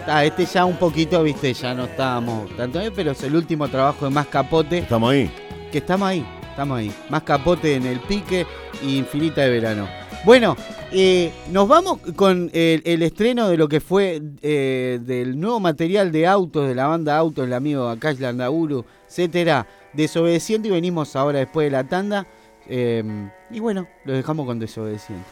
[0.06, 3.68] Ah, este ya un poquito, viste, ya no estábamos tanto bien, pero es el último
[3.68, 4.78] trabajo de Más Capote.
[4.78, 5.30] Estamos ahí.
[5.70, 6.92] Que estamos ahí, estamos ahí.
[7.10, 8.46] Más Capote en el pique
[8.82, 9.88] y Infinita de Verano.
[10.24, 10.56] Bueno,
[10.90, 16.26] eh, nos vamos con el, estreno de lo que fue eh, del nuevo material de
[16.26, 21.66] autos de la banda Autos, el amigo Akash Landauru, etcétera, desobedeciendo y venimos ahora después
[21.66, 22.26] de la tanda.
[22.66, 23.04] eh,
[23.50, 25.24] y bueno, lo dejamos con desobedeciendo.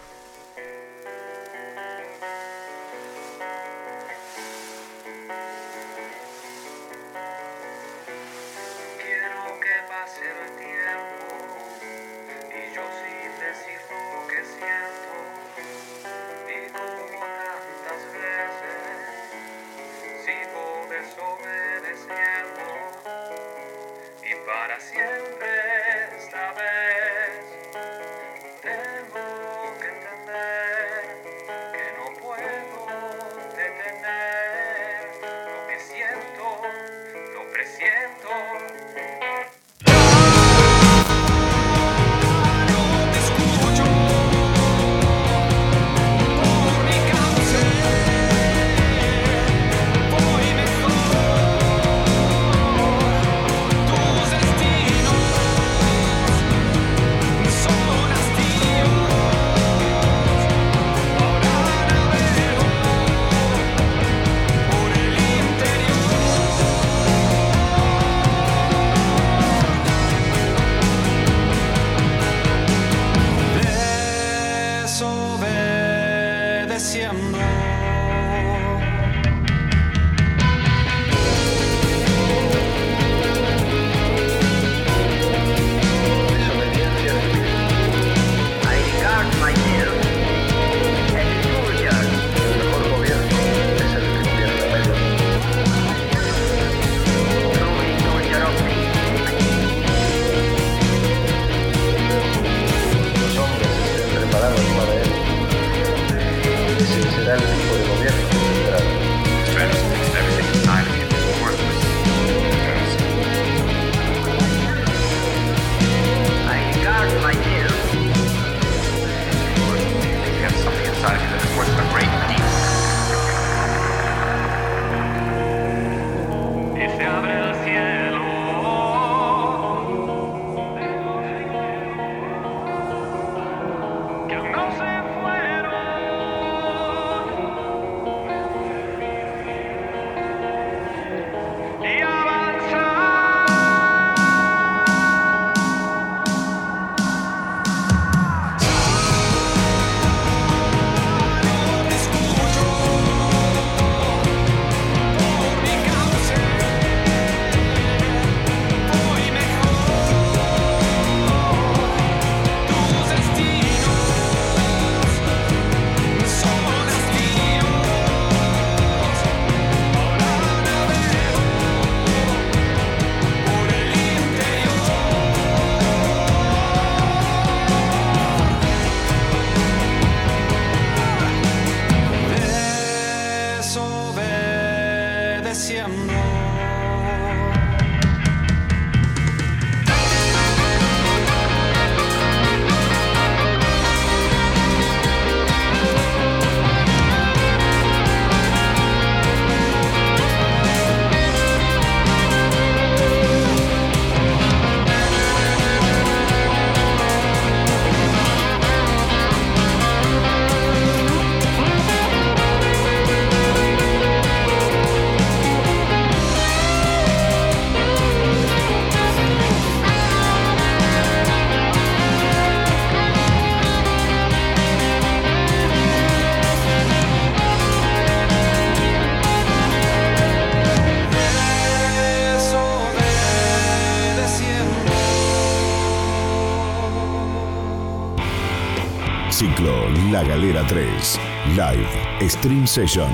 [242.21, 243.11] Stream Session.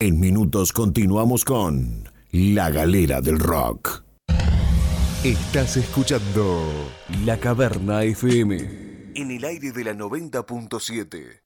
[0.00, 2.05] En minutos continuamos con
[2.38, 4.04] La Galera del Rock.
[5.24, 6.62] Estás escuchando
[7.24, 11.45] La Caverna FM en el aire de la 90.7.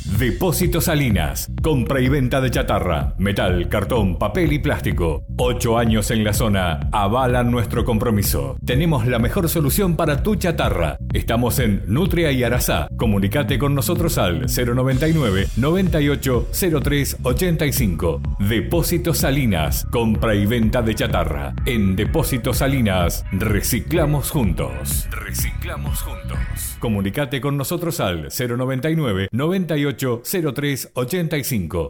[0.17, 1.49] Depósito Salinas.
[1.63, 5.23] Compra y venta de chatarra, metal, cartón, papel y plástico.
[5.37, 8.57] Ocho años en la zona avalan nuestro compromiso.
[8.65, 10.97] Tenemos la mejor solución para tu chatarra.
[11.13, 12.87] Estamos en Nutria y Arasá.
[12.97, 16.47] Comunicate con nosotros al 099 98
[16.83, 18.21] 03 85.
[18.39, 19.87] Depósito Salinas.
[19.91, 21.53] Compra y venta de chatarra.
[21.65, 25.07] En Depósito Salinas reciclamos juntos.
[25.09, 26.37] Reciclamos juntos.
[26.79, 31.89] Comunicate con nosotros al 099 98 03 85.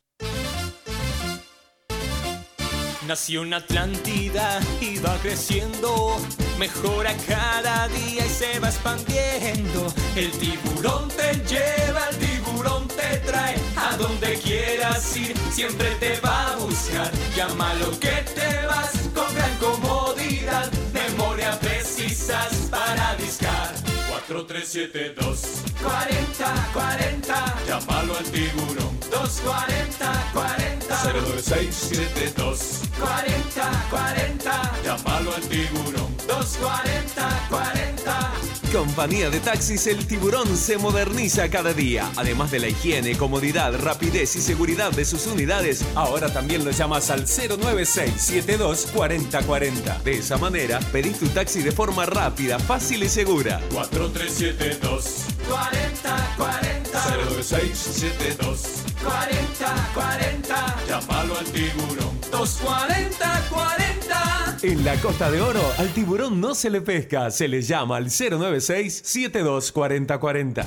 [3.08, 6.18] Nació una Atlántida y va creciendo,
[6.58, 9.94] mejora cada día y se va expandiendo.
[10.16, 16.54] El tiburón te lleva, el tiburón te trae, a donde quieras ir, siempre te va
[16.54, 17.12] a buscar.
[17.36, 23.74] Llámalo que te vas con gran comodidad, memoria precisas para discar.
[24.08, 37.48] 4372 40 40 Llámalo al tiburón 240 40 09672 40 40 Llámalo al tiburón 240
[37.50, 38.32] 40
[38.72, 42.10] Compañía de taxis El Tiburón se moderniza cada día.
[42.16, 47.10] Además de la higiene, comodidad, rapidez y seguridad de sus unidades, ahora también lo llamas
[47.10, 50.00] al 09672 4040.
[50.06, 53.60] De esa manera, pedís tu taxi de forma rápida, fácil y segura.
[53.74, 62.20] 4372 40 40 09672 40 40 Llámalo al tiburón.
[62.32, 67.62] 240 40 En la Costa de Oro, al tiburón no se le pesca, se le
[67.62, 70.66] llama al 096 72 40 40.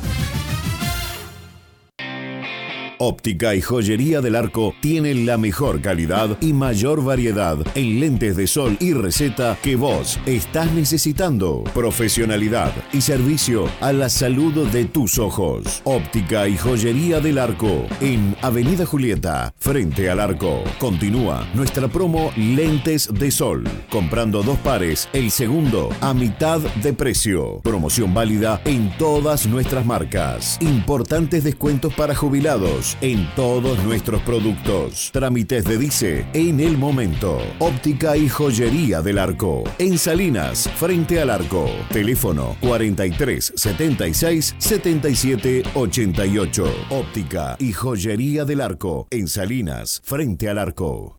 [2.98, 8.46] Óptica y Joyería del Arco tiene la mejor calidad y mayor variedad en lentes de
[8.46, 11.64] sol y receta que vos estás necesitando.
[11.74, 15.82] Profesionalidad y servicio a la salud de tus ojos.
[15.84, 20.62] Óptica y Joyería del Arco en Avenida Julieta, frente al arco.
[20.78, 23.64] Continúa nuestra promo Lentes de Sol.
[23.90, 27.60] Comprando dos pares, el segundo a mitad de precio.
[27.62, 30.58] Promoción válida en todas nuestras marcas.
[30.60, 35.10] Importantes descuentos para jubilados en todos nuestros productos.
[35.12, 37.38] Trámites de Dice en el momento.
[37.58, 39.64] Óptica y joyería del arco.
[39.78, 41.66] En Salinas, frente al arco.
[41.90, 46.74] Teléfono 43 76 77 88.
[46.90, 49.06] Óptica y joyería del arco.
[49.10, 51.18] En Salinas, frente al arco.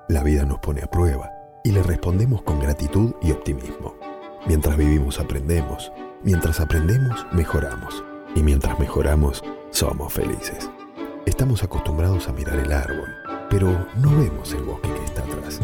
[0.07, 1.31] La vida nos pone a prueba
[1.63, 3.95] y le respondemos con gratitud y optimismo.
[4.45, 5.91] Mientras vivimos aprendemos,
[6.23, 8.03] mientras aprendemos mejoramos
[8.35, 10.69] y mientras mejoramos somos felices.
[11.25, 13.09] Estamos acostumbrados a mirar el árbol,
[13.49, 15.59] pero no vemos el bosque que está atrás.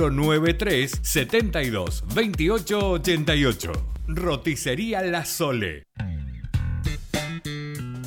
[0.09, 3.71] 093 72 28 88.
[4.07, 5.83] Roticería La Sole.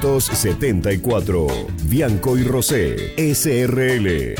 [0.00, 1.46] 974.
[1.84, 3.14] Bianco y Rosé.
[3.34, 4.34] SRL.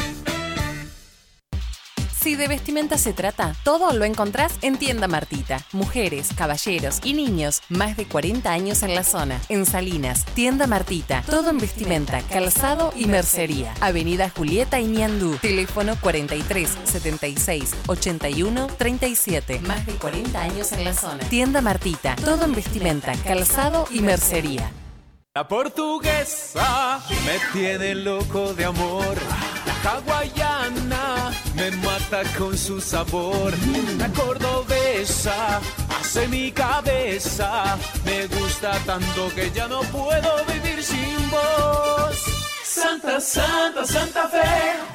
[2.21, 5.65] Si de vestimenta se trata, todo lo encontrás en Tienda Martita.
[5.73, 9.41] Mujeres, caballeros y niños, más de 40 años en la zona.
[9.49, 11.23] En Salinas, Tienda Martita.
[11.23, 13.73] Todo en vestimenta, calzado y mercería.
[13.81, 15.39] Avenida Julieta y Ñandú.
[15.41, 19.61] Teléfono 43 76 81 37.
[19.61, 21.25] Más de 40 años en la zona.
[21.31, 22.17] Tienda Martita.
[22.17, 24.71] Todo en vestimenta, calzado y mercería.
[25.35, 29.15] La portuguesa me tiene loco de amor.
[29.67, 33.53] La hawaiana me mata con su sabor.
[33.99, 35.61] La cordobesa
[36.01, 37.77] hace mi cabeza.
[38.05, 42.48] Me gusta tanto que ya no puedo vivir sin vos.
[42.81, 44.39] Santa, Santa, Santa Fe,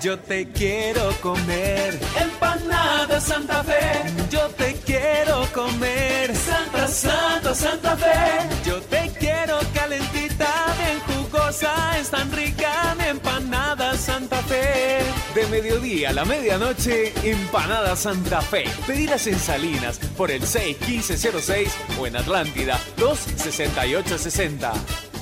[0.02, 2.00] yo te quiero comer.
[2.18, 6.34] Empanada Santa Fe, yo te quiero comer.
[6.34, 13.98] Santa, Santa, Santa Fe, yo te quiero calentita, bien jugosa, es tan rica mi empanada
[13.98, 15.00] Santa Fe.
[15.36, 18.64] De mediodía a la medianoche, empanada Santa Fe.
[18.88, 25.13] Pedidas en Salinas por el 61506 o en Atlántida 26860.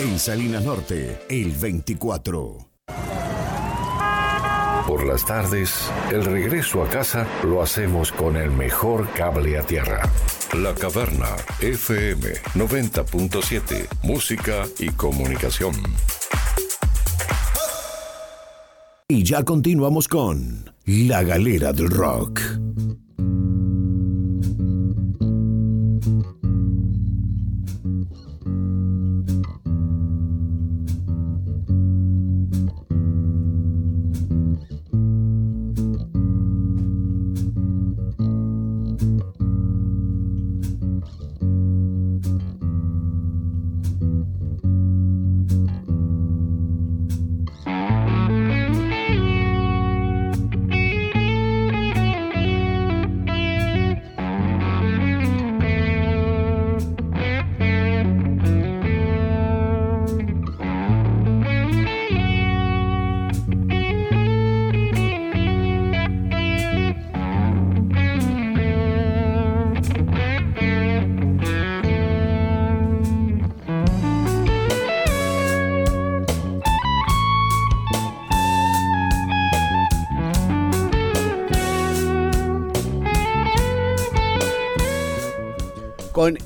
[0.00, 2.56] En Salinas Norte, el 24.
[4.86, 10.00] Por las tardes, el regreso a casa lo hacemos con el mejor cable a tierra.
[10.54, 11.28] La Caverna
[11.60, 13.88] FM 90.7.
[14.02, 15.74] Música y comunicación.
[19.06, 22.40] Y ya continuamos con La Galera del Rock.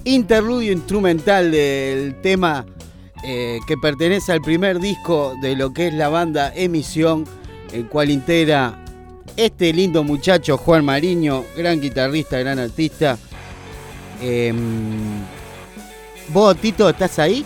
[0.05, 2.65] Interludio instrumental del tema
[3.23, 7.25] eh, que pertenece al primer disco de lo que es la banda Emisión,
[7.73, 8.85] el cual integra
[9.37, 13.19] este lindo muchacho Juan Mariño, gran guitarrista, gran artista.
[14.21, 15.23] Em,
[16.29, 17.45] ¿Vos, Tito, estás ahí?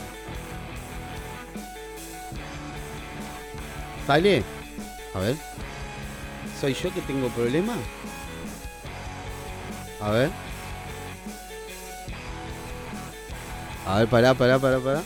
[4.07, 4.43] ¿Vale?
[5.15, 5.37] A ver.
[6.61, 7.75] ¿Soy yo que tengo problema?
[10.01, 10.48] A ver.
[13.89, 15.03] A ver, pará, pará, pará, pará.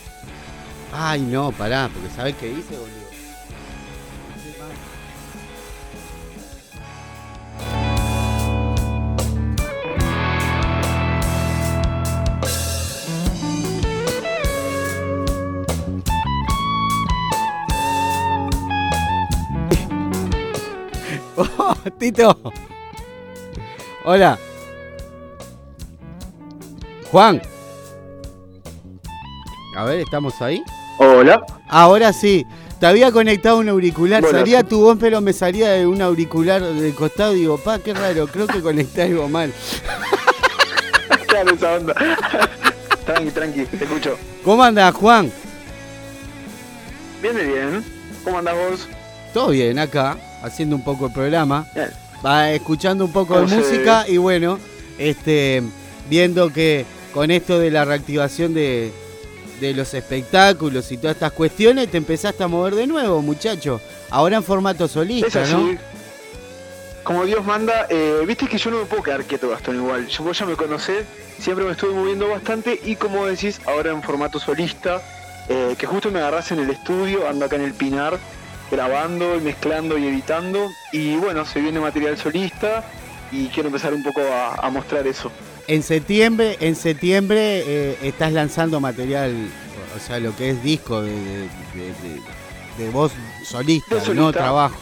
[0.92, 3.02] Ay, no, pará, porque ¿sabes qué hice, boludo?
[21.36, 22.36] Oh, Tito.
[24.04, 24.36] Hola.
[27.12, 27.51] Juan.
[29.74, 30.62] A ver, ¿estamos ahí?
[30.98, 31.44] Hola.
[31.68, 32.46] Ahora sí.
[32.78, 34.20] Te había conectado un auricular.
[34.22, 34.38] Bueno.
[34.38, 37.32] Salía tu voz, pero me salía de un auricular del costado.
[37.32, 38.26] Digo, pa, qué raro.
[38.26, 39.52] Creo que conecté algo mal.
[41.26, 41.94] Claro, esa onda.
[43.06, 44.18] tranqui, tranqui, te escucho.
[44.44, 45.32] ¿Cómo andás, Juan?
[47.22, 47.84] Bien, bien.
[48.22, 48.88] ¿Cómo andás vos?
[49.32, 51.66] Todo bien acá, haciendo un poco el programa.
[51.74, 51.88] Bien.
[52.24, 54.58] Va escuchando un poco de ¿Cómo se música y bueno,
[54.98, 55.62] este
[56.10, 58.92] viendo que con esto de la reactivación de,
[59.62, 63.80] de los espectáculos y todas estas cuestiones, te empezaste a mover de nuevo, muchacho.
[64.10, 65.54] Ahora en formato Es solista, así.
[65.54, 65.78] ¿no?
[67.04, 70.06] Como Dios manda, eh, viste que yo no me puedo quedar quieto, Gastón, igual.
[70.06, 71.04] Yo, vos ya me conocés,
[71.38, 75.00] siempre me estuve moviendo bastante y como decís, ahora en formato solista,
[75.48, 78.18] eh, que justo me agarrás en el estudio, ando acá en el Pinar,
[78.70, 80.68] grabando y mezclando y editando.
[80.92, 82.84] Y bueno, se viene material solista
[83.32, 85.32] y quiero empezar un poco a, a mostrar eso.
[85.72, 89.34] En septiembre, en septiembre eh, estás lanzando material,
[89.96, 91.38] o sea, lo que es disco de, de,
[91.74, 92.20] de- de-
[92.84, 93.12] de voz
[93.42, 94.76] solista, nuevo trabajo.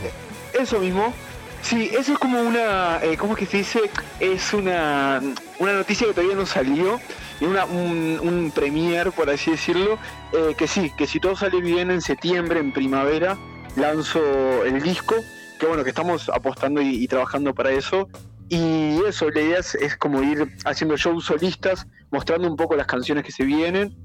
[0.53, 1.15] Eso mismo.
[1.63, 3.81] Sí, eso es como una, eh, ¿cómo es que se dice?
[4.19, 5.21] Es una,
[5.61, 6.99] una noticia que todavía no salió,
[7.41, 9.97] y una, un, un premier, por así decirlo,
[10.33, 13.39] eh, que sí, que si todo sale bien en septiembre, en primavera,
[13.77, 15.15] lanzo el disco,
[15.61, 18.09] que bueno, que estamos apostando y, y trabajando para eso.
[18.53, 23.23] Y eso, la idea es, como ir haciendo shows solistas, mostrando un poco las canciones
[23.23, 23.97] que se vienen,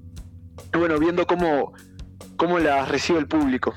[0.71, 1.73] y bueno, viendo cómo,
[2.37, 3.73] cómo las recibe el público.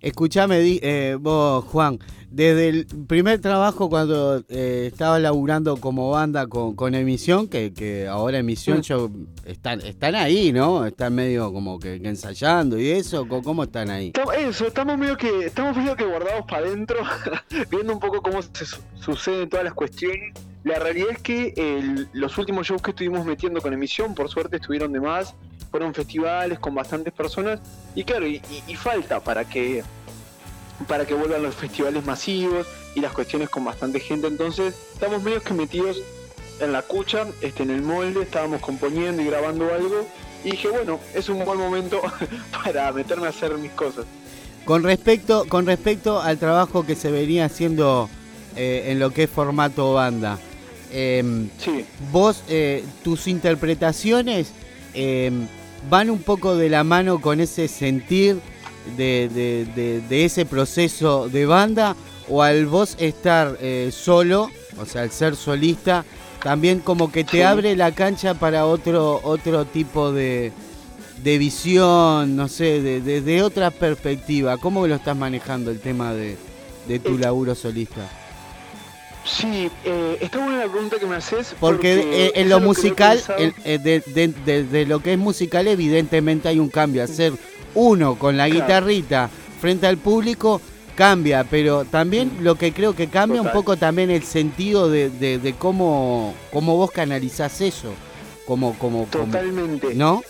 [0.00, 1.98] Escuchame, eh, vos, Juan,
[2.30, 8.06] desde el primer trabajo cuando eh, estabas laburando como banda con, con Emisión, que, que
[8.06, 8.82] ahora Emisión Mm.
[8.82, 9.10] yo,
[9.46, 10.84] están, están ahí, ¿no?
[10.84, 14.12] Están medio como que, que ensayando y eso, ¿cómo, están ahí?
[14.38, 16.98] Eso, estamos medio que estamos medio que guardados para adentro,
[17.70, 20.34] viendo un poco cómo se su- suceden todas las cuestiones.
[20.64, 24.56] La realidad es que el- los últimos shows que estuvimos metiendo con emisión, por suerte
[24.56, 25.34] estuvieron de más,
[25.70, 27.60] fueron festivales con bastantes personas
[27.94, 29.82] y claro, y, y- y falta para que
[30.86, 34.26] para que vuelvan los festivales masivos y las cuestiones con bastante gente.
[34.26, 35.98] Entonces, estamos medio que metidos
[36.60, 40.06] en la cucha, este, en el molde, estábamos componiendo y grabando algo.
[40.44, 42.00] Y dije, bueno, es un buen momento
[42.64, 44.04] para meterme a hacer mis cosas.
[44.64, 48.08] Con respecto, con respecto al trabajo que se venía haciendo
[48.54, 50.38] eh, en lo que es formato banda,
[50.92, 51.48] em,
[52.12, 54.52] vos, eh, tus interpretaciones
[54.94, 55.46] em,
[55.88, 58.40] van un poco de la mano con ese sentir
[58.96, 61.94] de, de- de- de ese proceso de banda
[62.28, 66.04] o al vos estar eh, solo, o sea, al ser solista,
[66.42, 70.52] también como que te abre la cancha para otro, otro tipo de,
[71.22, 74.56] de visión, no sé, de, de- otra perspectiva.
[74.58, 76.36] ¿Cómo lo estás manejando el tema de,
[76.86, 78.08] de tu laburo solista?
[79.24, 81.54] Sí, eh, está buena la pregunta que me haces.
[81.60, 86.48] Porque eh, en lo musical, eh, de, de- de- de lo que es musical, evidentemente
[86.48, 87.02] hay un cambio.
[87.02, 87.32] Hacer
[87.78, 90.60] uno con la guitarrita frente al público
[90.96, 95.38] cambia, pero también lo que creo que cambia un poco también el sentido de, de-
[95.38, 97.92] de cómo, cómo vos canalizás eso.
[98.46, 99.94] Como, como, como- Totalmente.
[99.94, 100.22] ¿No?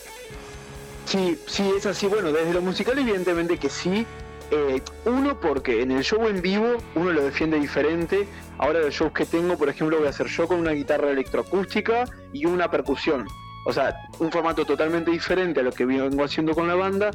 [1.07, 2.07] Sí, sí, es así.
[2.07, 4.05] Bueno, desde lo musical evidentemente que sí.
[4.51, 8.27] Eh, uno, porque en el show en vivo uno lo defiende diferente.
[8.59, 12.05] Ahora los shows que tengo, por ejemplo, voy a hacer yo con una guitarra electroacústica
[12.33, 13.27] y una percusión.
[13.69, 17.11] O sea, un formato totalmente diferente a lo que vengo haciendo con la banda.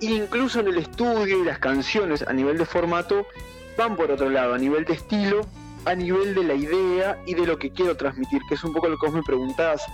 [0.00, 3.26] Incluso en el estudio y las canciones a nivel de formato
[3.76, 5.42] van por otro lado, a nivel de estilo,
[5.84, 8.88] a nivel de la idea y de lo que quiero transmitir, que es un poco
[8.88, 9.84] lo que vos me preguntás.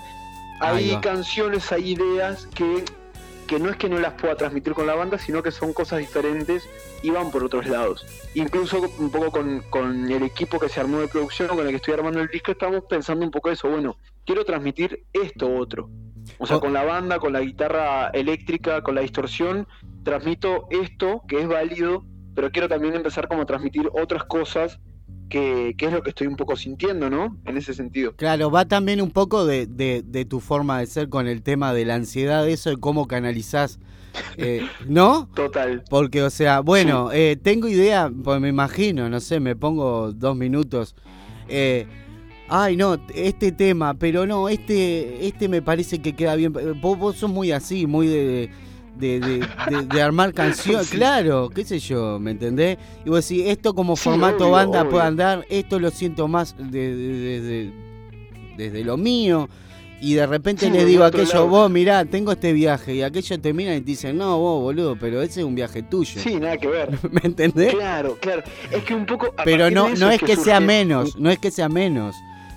[0.61, 2.85] Hay canciones, hay ideas que
[3.47, 5.99] que no es que no las pueda transmitir con la banda, sino que son cosas
[5.99, 6.67] diferentes
[7.03, 8.07] y van por otros lados.
[8.35, 11.77] Incluso un poco con, con el equipo que se armó de producción, con el que
[11.77, 15.91] estoy armando el disco, estamos pensando un poco eso, bueno, quiero transmitir esto otro.
[16.39, 19.67] O sea, con la banda, con la guitarra eléctrica, con la distorsión,
[20.03, 22.05] transmito esto que es válido,
[22.35, 24.79] pero quiero también empezar como a transmitir otras cosas
[25.29, 27.37] que, que es lo que estoy un poco sintiendo, ¿no?
[27.45, 28.15] En ese sentido.
[28.17, 31.73] Claro, va también un poco de, de- de tu forma de ser con el tema
[31.73, 33.79] de la ansiedad, eso y cómo canalizás,
[34.37, 35.29] eh, ¿no?
[35.35, 35.83] Total.
[35.89, 40.37] Porque, o sea, bueno, eh, tengo idea, pues me imagino, no sé, me pongo dos
[40.37, 40.95] minutos.
[41.49, 41.87] eh,
[42.49, 46.53] Ay, no, este tema, pero no, este este me parece que queda bien.
[46.81, 48.51] Vos, vos sos muy así, muy de,
[48.99, 49.39] de, de-
[49.71, 50.97] de- de armar canciones, Sí.
[50.99, 52.77] claro, qué sé yo, ¿me entendés?
[53.05, 54.91] Y vos decís, esto como Sí, formato obvio, banda obvio.
[54.91, 57.73] puede andar, esto lo siento más de- de- de- de-
[58.59, 59.49] desde lo mío.
[60.01, 61.49] Y de repente Sí, les desde digo aquello, lado.
[61.49, 62.95] vos mirá, tengo este viaje.
[62.95, 65.83] Y aquellos te miran y te dicen, no, vos boludo, pero ese es un viaje
[65.83, 66.21] tuyo.
[66.21, 66.91] Sí, nada que ver.
[67.11, 67.73] ¿Me entendés?
[67.75, 68.43] Claro, claro.
[68.71, 69.33] Es que un poco.
[69.45, 72.15] Pero no, no es que sea surge- menos, no es que sea menos,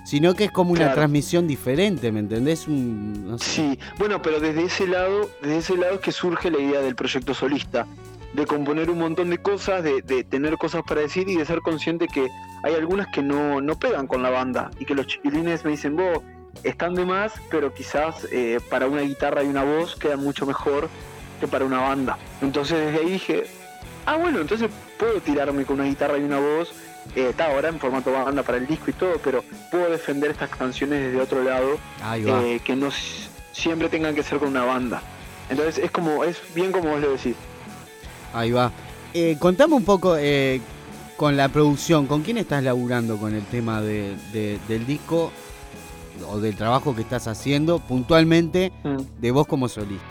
[0.07, 0.95] sino que es como una Claro.
[0.95, 2.65] transmisión diferente, ¿me entendés?
[2.65, 3.45] Un, no sé.
[3.49, 6.95] Sí, bueno, pero desde ese lado, desde ese lado es que surge la idea del
[6.95, 7.85] proyecto solista,
[8.33, 11.59] de componer un montón de cosas, de, de tener cosas para decir y de ser
[11.59, 12.29] consciente que
[12.63, 15.97] hay algunas que no, no pegan con la banda y que los chiquilines me dicen,
[15.97, 16.19] vos,
[16.63, 20.87] están de más, pero quizás eh, para una guitarra y una voz quedan mucho mejor
[21.41, 22.17] que para una banda.
[22.41, 23.43] Entonces desde ahí dije,
[24.05, 26.71] ah bueno, entonces puedo tirarme con una guitarra y una voz,
[27.15, 30.49] eh, está ahora en formato banda para el disco y todo, pero puedo defender estas
[30.49, 32.43] canciones desde otro lado Ahí va.
[32.43, 32.89] eh, que no
[33.51, 35.01] siempre tengan que ser con una banda.
[35.49, 37.35] Entonces es como, es bien como vos lo decís.
[38.33, 38.71] Ahí va.
[39.13, 40.61] Eh, contame un poco eh,
[41.15, 45.31] con la producción, ¿con quién estás laburando con el tema de, de- del disco
[46.29, 48.97] o del trabajo que estás haciendo puntualmente Mm.
[49.21, 50.03] de vos como solista?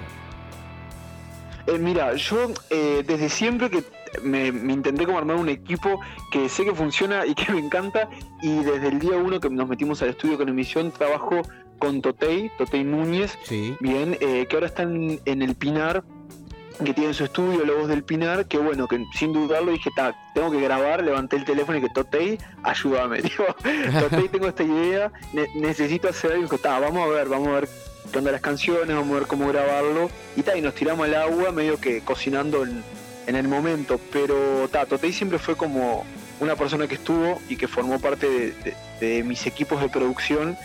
[1.66, 3.82] Eh, mira, yo eh, desde siempre que
[4.22, 6.00] me, me intenté como armar un equipo
[6.30, 8.08] que sé que funciona y que me encanta
[8.42, 11.42] y desde el día uno que nos metimos al estudio con emisión trabajo
[11.78, 13.76] con Totei, Totei Núñez, Sí.
[13.80, 16.02] bien, eh, que ahora están en el Pinar,
[16.82, 20.14] que tiene su estudio, la voz del Pinar, que bueno, que sin dudarlo dije, "Ta,
[20.34, 23.44] tengo que grabar, levanté el teléfono y que Totei, ayúdame, digo,
[24.00, 27.68] Totei, tengo esta idea, ne- necesito hacer algo, "Ta, vamos a ver, vamos a ver
[28.12, 31.14] qué onda las canciones, vamos a ver cómo grabarlo, y ta, y nos tiramos al
[31.14, 32.82] agua medio que cocinando en,
[33.26, 36.04] en el momento, pero ta, Totei siempre fue como
[36.40, 40.56] una persona que estuvo y que formó parte de, de- de mis equipos de producción,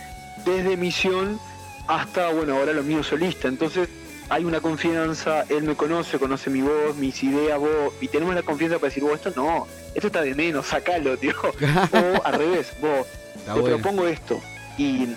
[0.44, 1.38] desde emisión
[1.86, 3.88] hasta, bueno, ahora lo mío solista, entonces
[4.28, 8.42] hay una confianza, él me conoce, conoce mi voz, mis ideas, vos, y tenemos la
[8.42, 11.34] confianza para decir, vos, esto no, esto está de menos, sacalo, tío.
[11.42, 13.06] o al revés, vos,
[13.36, 13.76] Está te bueno.
[13.78, 14.40] propongo esto.
[14.78, 15.08] Y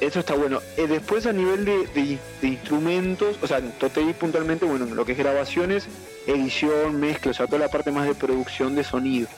[0.00, 0.60] eso está bueno.
[0.78, 5.12] Eh, después a nivel de, de- de instrumentos, o sea, Totei puntualmente, bueno, lo que
[5.12, 5.86] es grabaciones,
[6.26, 9.28] edición, mezcla, o sea, toda la parte más de producción de sonido.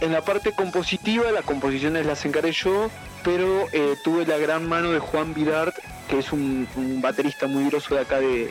[0.00, 2.90] En la parte compositiva, las composiciones las encaré yo,
[3.22, 5.76] pero eh, tuve la gran mano de Juan Vidart,
[6.08, 6.66] que es un,
[7.02, 8.50] baterista muy groso de acá de,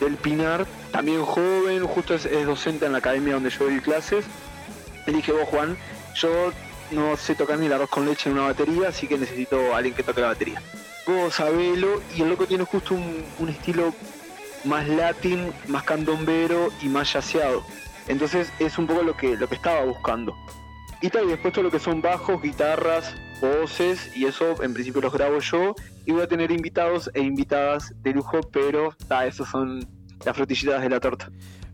[0.00, 4.26] del Pinar, también joven, justo es, docente en la academia donde yo doy clases.
[5.06, 5.78] Le dije, vos Juan,
[6.14, 6.52] yo
[6.90, 9.78] no sé tocar ni el arroz con leche en una batería, así que necesito a
[9.78, 10.62] alguien que toque la batería.
[11.06, 11.40] Vos
[12.14, 13.94] y el loco tiene justo un estilo
[14.64, 17.62] más latín, más candombero y más yaceado.
[18.08, 20.34] Entonces es un poco lo que, lo que estaba buscando.
[21.00, 25.00] Y tal, y después todo lo que son bajos, guitarras, voces, y eso en principio
[25.00, 25.74] los grabo yo.
[26.06, 29.86] Y voy a tener invitados e invitadas de lujo, pero ta, esos son
[30.24, 31.30] las frutillitas de la torta.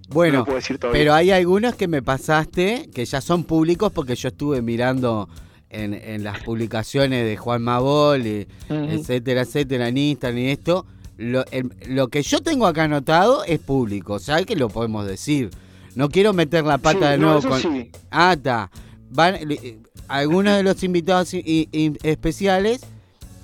[0.08, 1.00] Bueno, No puedo decir todavía.
[1.00, 5.30] pero hay algunos que me pasaste que ya son públicos porque yo estuve mirando
[5.70, 10.84] en, en las publicaciones de Juan Mabol, y etcétera, etcétera, en Instagram y esto.
[11.16, 15.50] Lo, el- lo que yo tengo acá anotado es público, ¿sabes que lo podemos decir?
[15.94, 17.60] No quiero meter la pata Sí, de no, nuevo eso con.
[17.60, 17.90] sí.
[18.10, 18.70] Ah, está.
[19.10, 22.80] Van, eh, algunos de los invitados i- i- especiales,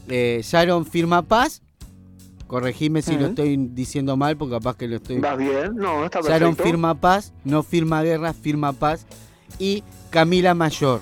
[0.09, 1.63] eh, Sharon Firma Paz.
[2.49, 3.27] Corregime si lo Ujú.
[3.27, 5.19] estoy diciendo mal, porque capaz que lo estoy.
[5.21, 5.77] ¿Vas bien?
[5.77, 6.31] No, está perfecto.
[6.31, 9.07] Sharon firma paz, no firma guerra, firma paz.
[9.61, 11.01] Y Camila Mayor.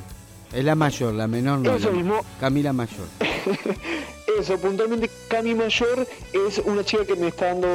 [0.53, 1.75] Es la mayor, la menor no.
[1.77, 2.17] Eso mismo.
[2.39, 3.07] Camila Mayor.
[4.39, 7.69] Eso, puntualmente Cami Mayor es una chica que me está dando,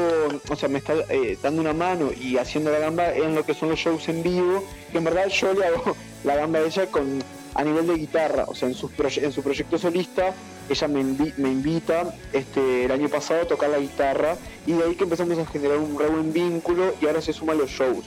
[0.49, 3.53] o sea, me está eh, dando una mano y haciendo la gamba en lo que
[3.53, 6.87] son los shows en vivo, que en verdad yo le hago la gamba a ella
[6.87, 7.21] con
[7.55, 10.33] a nivel de guitarra, o sea, en, sus en su proyecto solista,
[10.69, 14.35] ella me, invi- me invita este, el año pasado a tocar la guitarra
[14.65, 17.53] y de ahí que empezamos a generar un re buen vínculo y ahora se suma
[17.53, 18.05] a los shows.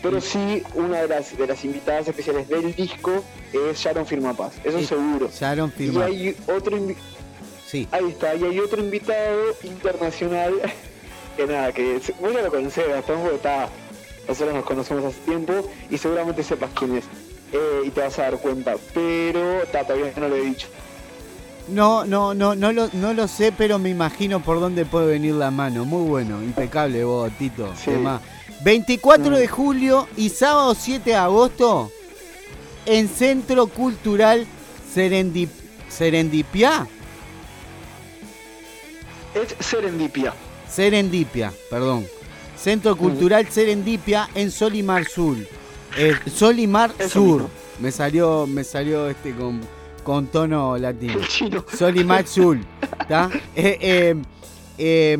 [0.00, 4.52] Pero sí, una de las, de las invitadas especiales del disco es Sharon Firma Paz,
[4.62, 5.28] eso Sí, seguro.
[5.32, 6.96] Sharon Firma- Y hay otro invi-
[7.66, 7.88] Sí.
[7.90, 10.54] Ahí está, y hay otro invitado internacional
[11.36, 13.68] que nada, que vos ya lo conocés, Gastón, porque está,
[14.28, 17.04] nosotros nos conocemos hace tiempo y seguramente sepas quién es.
[17.52, 20.66] Eh, y te vas a dar cuenta, pero ta, todavía no lo he dicho.
[21.68, 25.34] No, no, no, no lo, no lo sé, pero me imagino por dónde puede venir
[25.34, 25.84] la mano.
[25.84, 27.72] Muy bueno, impecable vos, Tito.
[27.76, 27.92] Sí.
[27.92, 28.20] Demás.
[28.62, 31.90] 24 de julio y sábado 7 de agosto
[32.86, 34.46] en Centro Cultural
[34.92, 35.50] Serendip
[35.88, 36.86] Serendipia.
[39.34, 40.32] Es Serendipia.
[40.68, 42.06] Serendipia, perdón.
[42.56, 45.36] Centro Cultural Serendipia en Solimar Sur.
[45.96, 47.48] Eh, Solimar Sur.
[47.80, 49.60] Me salió, me salió este con,
[50.04, 51.20] con tono latino.
[51.76, 52.58] Solimar Sur.
[53.56, 54.14] Eh, eh,
[54.78, 55.18] eh,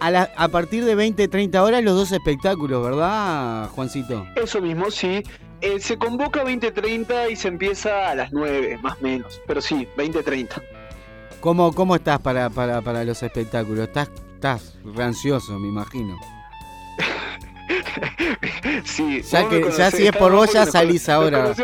[0.00, 4.26] a, la- a partir de 20, 30 horas los dos espectáculos, ¿verdad, Juancito?
[4.34, 5.22] Eso mismo, sí.
[5.60, 9.40] Eh, se convoca 20.30 y se empieza a las 9, más o menos.
[9.46, 10.62] Pero sí, 20.30.
[11.46, 13.86] ¿Cómo, cómo estás para, para, para los espectáculos?
[13.86, 16.18] Estás, estás ansioso, me imagino.
[18.84, 21.54] Sí, Ya, que, ya si es por vos, ya salís ahora.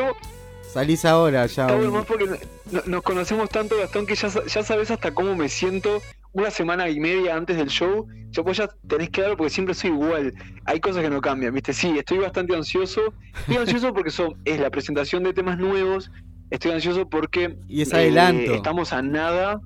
[0.73, 1.67] Salís ahora ya.
[1.67, 2.27] Más porque
[2.71, 6.01] no- nos conocemos tanto, Gastón, que ya, ya sabes hasta cómo me siento
[6.31, 8.07] una semana y media antes del show.
[8.31, 10.33] Ya pues ya tenés que dar porque siempre soy igual.
[10.65, 11.73] Hay cosas que no cambian, ¿viste?
[11.73, 13.01] Sí, estoy bastante ansioso.
[13.41, 16.13] Estoy ansioso porque son, es la presentación de temas nuevos.
[16.51, 18.55] Estoy ansioso porque Y es eh, adelanto.
[18.55, 19.61] estamos a nada.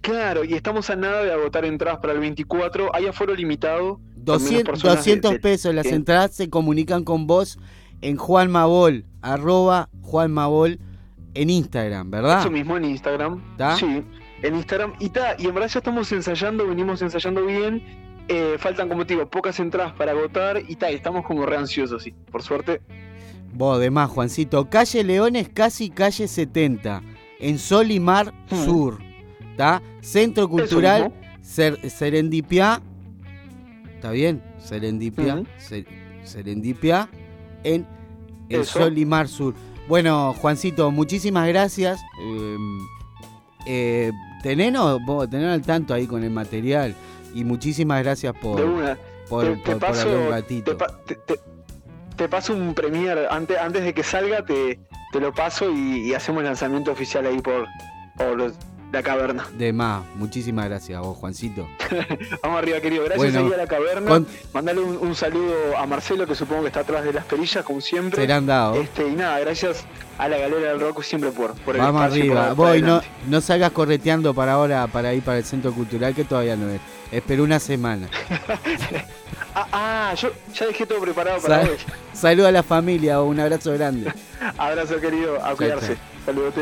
[0.00, 2.94] Claro, y estamos a nada de agotar entradas para el 24.
[2.94, 4.00] Hay aforo limitado.
[4.26, 5.74] son menos 200, personas de- 200 de- pesos.
[5.74, 7.58] Las entradas se comunican con vos
[8.02, 10.78] en Juan Mabol, arroba Juan Mabol
[11.34, 12.40] en Instagram, ¿verdad?
[12.40, 13.56] Eso mismo en Instagram.
[13.56, 13.76] ¿Ta?
[13.76, 14.02] Sí,
[14.42, 14.94] en Instagram.
[15.00, 17.82] Y, ta, y en verdad ya estamos ensayando, venimos ensayando bien.
[18.28, 20.60] Eh, faltan, como te digo, pocas entradas para agotar.
[20.68, 22.12] Y ta, estamos como re ansiosos, sí.
[22.32, 22.80] Por suerte.
[23.54, 24.68] Vos, de más, Juancito.
[24.68, 27.02] Calle Leones, casi calle 70.
[27.38, 28.32] En Solimar
[28.64, 28.98] Sur.
[29.56, 29.80] ¿Está?
[30.02, 31.10] Centro Cultural
[31.40, 32.82] Ser- Serendipia.
[33.94, 34.42] ¿Está bien?
[34.58, 35.42] Serendipia.
[35.56, 35.86] Ser-
[36.24, 37.08] Serendipia.
[37.64, 37.86] En,
[38.50, 38.80] en Eso.
[38.80, 39.54] Solimar Sur.
[39.88, 41.98] Bueno, Juancito, muchísimas gracias.
[42.20, 42.56] Eh,
[43.66, 44.12] eh,
[44.42, 46.94] tenenos, vos, tenenos al tanto ahí con el material.
[47.32, 48.96] Y muchísimas gracias por, por, te,
[49.28, 50.76] por- te por paso, un ratito.
[50.76, 51.40] pa- te- te-
[52.14, 53.26] te paso un premier.
[53.30, 54.78] Antes, antes de que salga, te,
[55.12, 57.66] te lo paso y, y hacemos el lanzamiento oficial ahí por,
[58.18, 58.52] por
[58.96, 59.46] la caverna.
[59.56, 61.68] De más, muchísimas gracias a vos, Juancito.
[62.42, 63.04] Vamos arriba, querido.
[63.04, 64.08] Gracias Bueno, a la caverna.
[64.08, 67.64] con- Mandale un, un saludo a Marcelo, que supongo que está atrás de las perillas,
[67.64, 68.20] como siempre.
[68.22, 68.78] Serán dados.
[68.78, 69.84] Este, y nada, gracias
[70.18, 72.46] a la galera del rock siempre por, por el Vamos espacio arriba.
[72.54, 76.24] por Voy, no, no salgas correteando para ahora, para ir para el centro cultural, que
[76.24, 76.80] todavía no es.
[77.12, 78.08] Espero una semana.
[79.58, 79.68] Ah,
[80.10, 81.62] ah, yo ya dejé todo preparado para
[82.12, 82.44] Sal- hoy.
[82.44, 84.12] A la familia, un abrazo grande.
[84.58, 85.42] Abrazo, querido.
[85.42, 85.96] A cuidarse.
[86.26, 86.52] Saludos.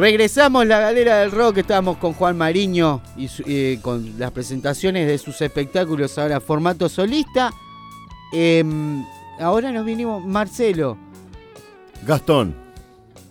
[0.00, 5.18] Regresamos la galera del rock, estábamos con Juan Mariño y eh, con las presentaciones de
[5.18, 7.52] sus espectáculos ahora formato solista.
[8.32, 9.04] Em,
[9.38, 10.96] ahora nos vinimos, Marcelo.
[12.06, 12.54] Gastón,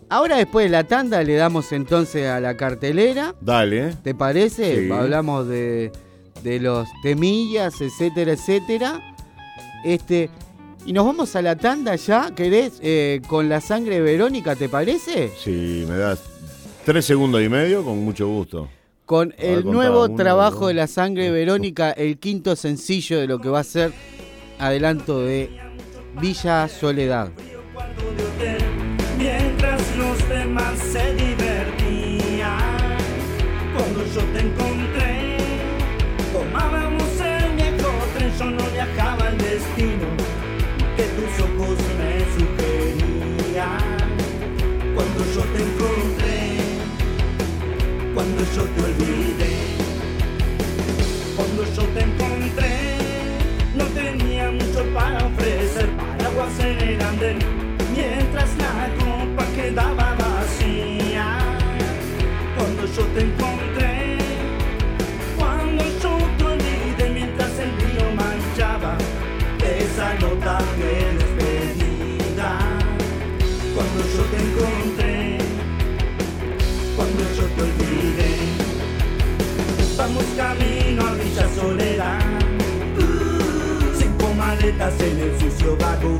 [0.09, 3.33] Ahora después de la tanda le damos entonces a la cartelera.
[3.41, 3.95] dale.
[4.03, 4.85] ¿Te parece?
[4.85, 4.91] Sí.
[4.91, 5.91] Hablamos de,
[6.43, 9.15] de los temillas, etcétera, etcétera.
[9.83, 10.29] Este,
[10.85, 12.73] y nos vamos a la tanda ya, ¿querés?
[12.83, 15.31] Eh, con la sangre de Verónica, ¿te parece?
[15.43, 16.19] Si me das
[16.85, 18.69] tres segundos y medio, con mucho gusto.
[19.05, 23.39] Con A el nuevo uno, trabajo de la sangre Verónica, el quinto sencillo de lo
[23.39, 23.91] que va a ser
[24.59, 25.49] adelanto de
[26.21, 27.31] Villa Soledad.
[29.17, 32.97] Mientras los demás se divertían
[33.75, 35.37] Cuando yo te encontré
[36.31, 40.07] Tomábamos el viejo tren Yo no viajaba al destino
[40.95, 44.07] Que tus ojos me sugerían
[44.95, 45.68] Cuando yo te encontré
[48.19, 49.55] Cuando yo te olvidé.
[51.37, 52.97] Cuando yo te encontré
[53.75, 55.87] No tenía mucho para ofrecer.
[55.95, 57.39] Paraguas en el andén
[57.95, 61.37] Mientras la copa quedaba vacía.
[62.57, 64.17] Cuando yo te encontré
[65.37, 68.97] Cuando yo te olvidé Mientras el río manchaba
[69.63, 72.59] Esa nota de despedida.
[73.73, 74.98] Cuando yo te encontré
[80.19, 82.19] Vamos camino a Villa Soledad.
[83.97, 86.17] Cinco maletas en el sucio vagón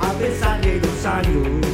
[0.00, 1.71] A pesar de los años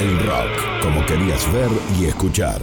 [0.00, 1.70] El rock, como querías ver
[2.00, 2.60] y escuchar.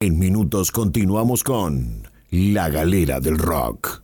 [0.00, 4.03] En minutos continuamos con La Galera del Rock.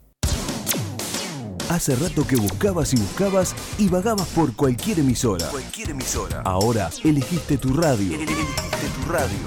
[1.71, 5.47] Hace rato que buscabas y buscabas y vagabas por cualquier emisora.
[5.51, 6.43] Cualquier emisora.
[6.45, 8.13] Ahora elegiste tu radio.
[8.13, 9.39] Elegiste tu radio.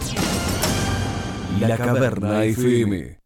[1.60, 3.23] La Caverna FM.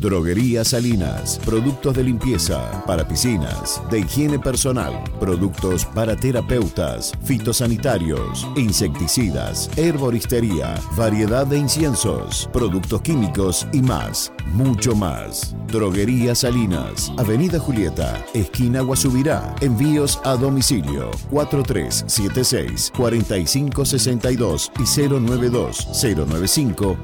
[0.00, 9.68] Droguería Salinas, productos de limpieza para piscinas, de higiene personal, productos para terapeutas, fitosanitarios, insecticidas,
[9.76, 15.54] herboristería, variedad de inciensos, productos químicos y más, mucho más.
[15.66, 26.96] Droguería Salinas, Avenida Julieta, esquina Guasubirá, envíos a domicilio 4376 4562 y 092 095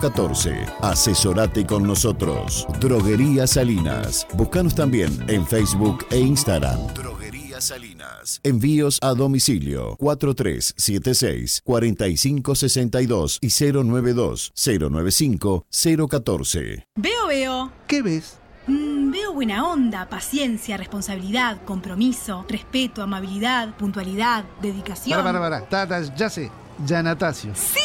[0.00, 0.66] 014.
[0.80, 2.43] Asesorate con nosotros.
[2.80, 4.26] Droguería Salinas.
[4.34, 6.78] Búscanos también en Facebook e Instagram.
[6.94, 8.40] Droguería Salinas.
[8.42, 15.66] Envíos a domicilio 4376 4562 y 092 095
[16.08, 16.86] 014.
[16.96, 17.72] Veo, veo.
[17.86, 18.38] ¿Qué ves?
[18.66, 25.18] Mm, veo buena onda, paciencia, responsabilidad, compromiso, respeto, amabilidad, puntualidad, dedicación.
[25.22, 25.68] Para, para, para.
[25.68, 26.50] Tatas, ya sé.
[26.78, 27.54] Yanatacio.
[27.54, 27.80] ¡Sí!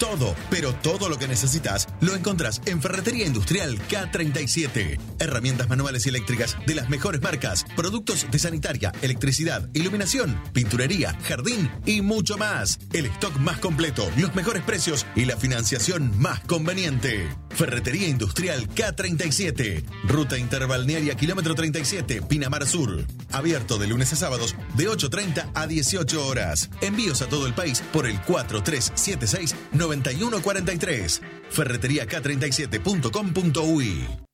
[0.00, 4.98] Todo, pero todo lo que necesitas lo encontrás en Ferretería Industrial K37.
[5.18, 11.70] Herramientas manuales y eléctricas de las mejores marcas, productos de sanitaria, electricidad, iluminación, pinturería, jardín
[11.84, 12.78] y mucho más.
[12.94, 17.28] El stock más completo, los mejores precios y la financiación más conveniente.
[17.50, 19.84] Ferretería Industrial K37.
[20.04, 23.04] Ruta Interbalnearia Kilómetro 37, Pinamar Sur.
[23.32, 26.68] Abierto de lunes a sábados de 8.30 a 18 horas.
[26.80, 31.20] Envíos a todo el país por el 4376-9143.
[31.50, 34.29] Ferretería K37.com.uy.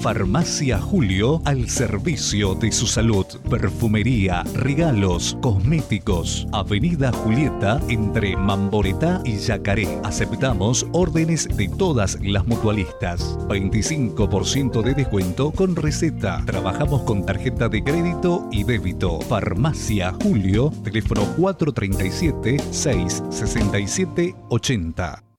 [0.00, 3.26] Farmacia Julio al servicio de su salud.
[3.50, 6.46] Perfumería, regalos, cosméticos.
[6.52, 10.00] Avenida Julieta entre Mamboretá y Yacaré.
[10.02, 13.38] Aceptamos órdenes de todas las mutualistas.
[13.48, 16.42] 25% de descuento con receta.
[16.46, 19.20] Trabajamos con tarjeta de crédito y débito.
[19.20, 25.29] Farmacia Julio, teléfono 437 667 80.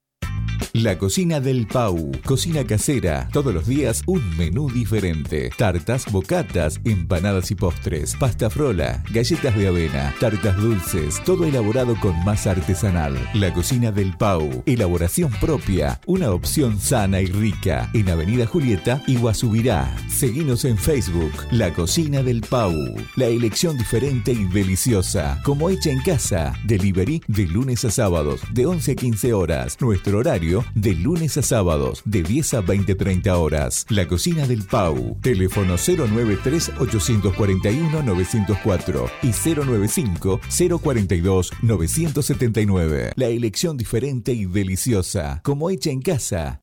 [0.74, 2.10] La cocina del Pau.
[2.24, 3.28] Cocina casera.
[3.32, 5.50] Todos los días un menú diferente.
[5.56, 8.16] Tartas, bocatas, empanadas y postres.
[8.16, 11.22] Pasta frola, galletas de avena, tartas dulces.
[11.24, 13.18] Todo elaborado con masa artesanal.
[13.34, 14.62] La cocina del Pau.
[14.66, 16.00] Elaboración propia.
[16.06, 17.90] Una opción sana y rica.
[17.92, 19.94] En Avenida Julieta y Guasubirá.
[20.08, 21.32] Seguinos en Facebook.
[21.50, 22.72] La cocina del Pau.
[23.16, 25.40] La elección diferente y deliciosa.
[25.44, 26.54] Como hecha en casa.
[26.64, 29.76] Delivery de lunes a sábados de 11 a 15 horas.
[29.80, 33.86] Nuestro horario de lunes a sábados de 10 a 20 30 horas.
[33.88, 35.18] La cocina del Pau.
[35.22, 40.40] Teléfono 093 841 904 y 095
[40.82, 43.12] 042 979.
[43.16, 45.40] La elección diferente y deliciosa.
[45.42, 46.62] Como hecha en casa.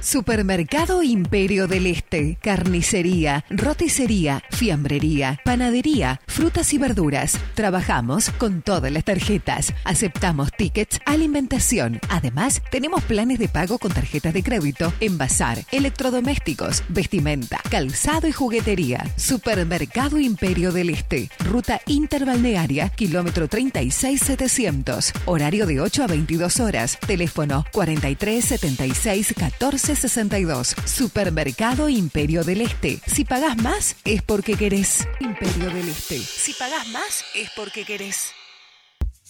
[0.00, 7.36] Supermercado Imperio del Este, carnicería, roticería, fiambrería, panadería, frutas y verduras.
[7.54, 9.74] Trabajamos con todas las tarjetas.
[9.84, 12.00] Aceptamos tickets, alimentación.
[12.08, 19.04] Además, tenemos planes de pago con tarjetas de crédito, envasar, electrodomésticos, vestimenta, calzado y juguetería.
[19.16, 25.12] Supermercado Imperio del Este, ruta interbalnearia, kilómetro 36700.
[25.26, 26.98] Horario de 8 a 22 horas.
[27.04, 30.76] Teléfono 43 76 14 62.
[30.84, 33.00] Supermercado Imperio del Este.
[33.06, 35.06] Si pagás más, es porque querés.
[35.20, 36.18] Imperio del Este.
[36.18, 38.37] Si pagás más, es porque querés.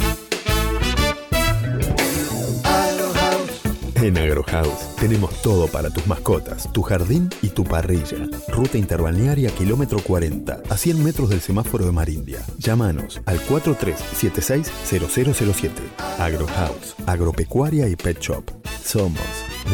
[4.04, 8.28] En Agrohouse tenemos todo para tus mascotas, tu jardín y tu parrilla.
[8.48, 12.44] Ruta interbalnearia kilómetro 40, a 100 metros del semáforo de Marindia.
[12.58, 15.70] Llámanos al 4376-0007.
[16.18, 18.44] Agrohouse, agropecuaria y pet shop.
[18.82, 19.22] Somos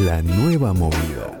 [0.05, 1.40] la nueva movida.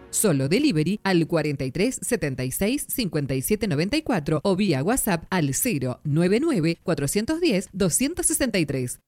[0.11, 5.51] Solo delivery al 43 76 57 94 o vía WhatsApp al
[6.03, 8.99] 099 410 263.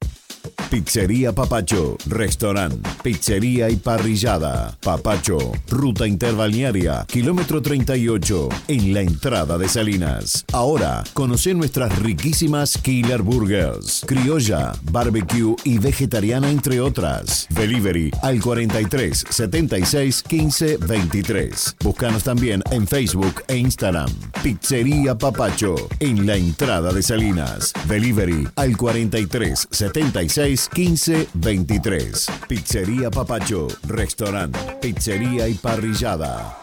[0.69, 4.75] Pizzería Papacho, restaurante, pizzería y parrillada.
[4.81, 5.37] Papacho,
[5.69, 10.43] ruta interbalnearia, kilómetro 38, en la entrada de Salinas.
[10.51, 17.45] Ahora, conoce nuestras riquísimas Killer Burgers, criolla, barbecue y vegetariana entre otras.
[17.51, 21.77] Delivery al 43 76 15 23.
[21.83, 24.09] Búscanos también en Facebook e Instagram.
[24.43, 27.73] Pizzería Papacho, en la entrada de Salinas.
[27.87, 32.27] Delivery al 43 76 15 23.
[32.47, 36.62] Pizzería Papacho, restaurante, pizzería y parrillada.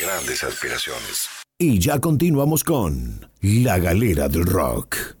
[0.00, 1.28] De grandes aspiraciones.
[1.58, 5.19] Y ya continuamos con La Galera del Rock.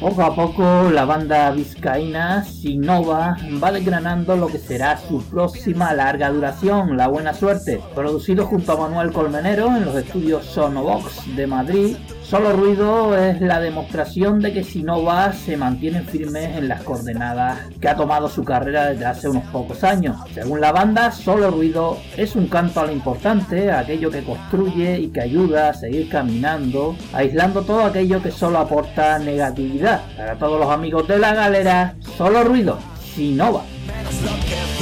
[0.00, 6.30] Poco a poco la banda vizcaína Sinova va desgranando lo que será su próxima larga
[6.30, 11.96] duración, La Buena Suerte, producido junto a Manuel Colmenero en los estudios Sonobox de Madrid.
[12.30, 17.88] Solo Ruido es la demostración de que Sinova se mantiene firmes en las coordenadas que
[17.88, 20.16] ha tomado su carrera desde hace unos pocos años.
[20.32, 25.08] Según la banda, Solo Ruido es un canto a lo importante, aquello que construye y
[25.08, 30.00] que ayuda a seguir caminando, aislando todo aquello que solo aporta negatividad.
[30.16, 32.78] Para todos los amigos de la galera, Solo Ruido,
[33.12, 33.64] Sinova.
[33.88, 34.79] Menos lo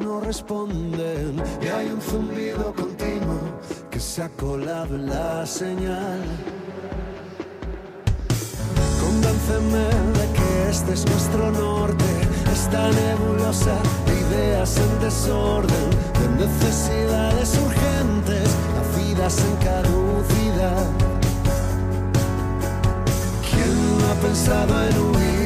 [0.00, 3.38] no responden y hay un zumbido continuo
[3.90, 6.22] que se ha colado en la señal.
[9.00, 9.86] Convénceme
[10.18, 12.04] de que este es nuestro norte,
[12.52, 13.76] esta nebulosa
[14.06, 15.90] de ideas en desorden,
[16.20, 20.86] de necesidades urgentes, nacidas en caducidad.
[23.48, 25.43] ¿Quién no ha pensado en huir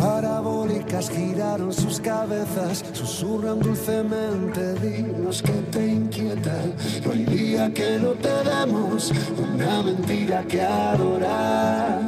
[0.00, 6.56] parabólicas giraron sus cabezas, susurran dulcemente, dinos que te inquieta.
[7.04, 12.00] No día que no te demos una mentira que adorar.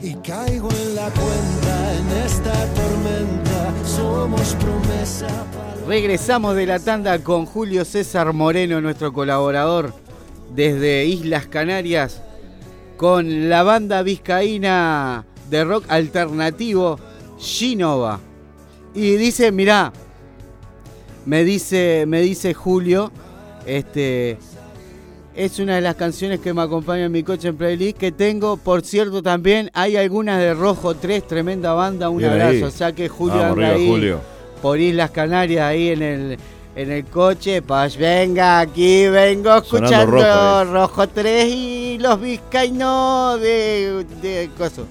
[0.00, 7.18] Y caigo en la cuenta en esta tormenta, somos promesa para Regresamos de la tanda
[7.18, 9.92] con Julio César Moreno, nuestro colaborador
[10.54, 12.22] desde Islas Canarias,
[12.96, 16.98] con la banda vizcaína de rock alternativo
[17.38, 18.18] Shinova.
[18.94, 19.92] Y dice, mirá,
[21.26, 23.12] me dice, me dice Julio,
[23.66, 24.38] este,
[25.34, 28.56] Es una de las canciones que me acompaña en mi coche en playlist que tengo.
[28.56, 32.08] Por cierto, también hay algunas de Rojo 3, tremenda banda.
[32.10, 32.50] Un Bien abrazo.
[32.50, 32.62] ahí.
[32.62, 34.20] O sea que Julio Vamos, anda arriba, ahí Julio.
[34.60, 36.38] por Islas Canarias ahí en el,
[36.74, 37.62] en el coche.
[37.62, 44.86] Pues venga, aquí vengo escuchando Rojo, Rojo, 3 y los vizcaínos de, de coso.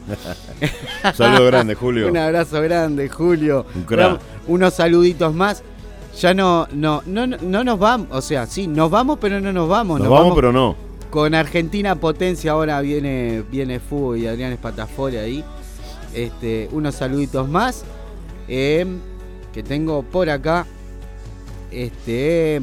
[1.16, 2.08] Saludo grande, Julio.
[2.10, 3.66] Un abrazo grande, Julio.
[3.76, 4.12] Un crack.
[4.14, 5.64] Ram- Unos saluditos más.
[6.20, 8.08] Ya no, no, no, no, no nos vamos.
[8.12, 10.00] O sea, sí, nos vamos, pero no nos vamos.
[10.00, 10.76] Nos vamos, pero no.
[11.10, 15.44] Con Argentina Potencia ahora viene, viene Fugo y Adrián Espatafore ahí.
[16.14, 17.84] Este, unos saluditos más.
[18.48, 18.86] eh,
[19.54, 20.66] que tengo por acá.
[21.72, 22.62] Este, eh,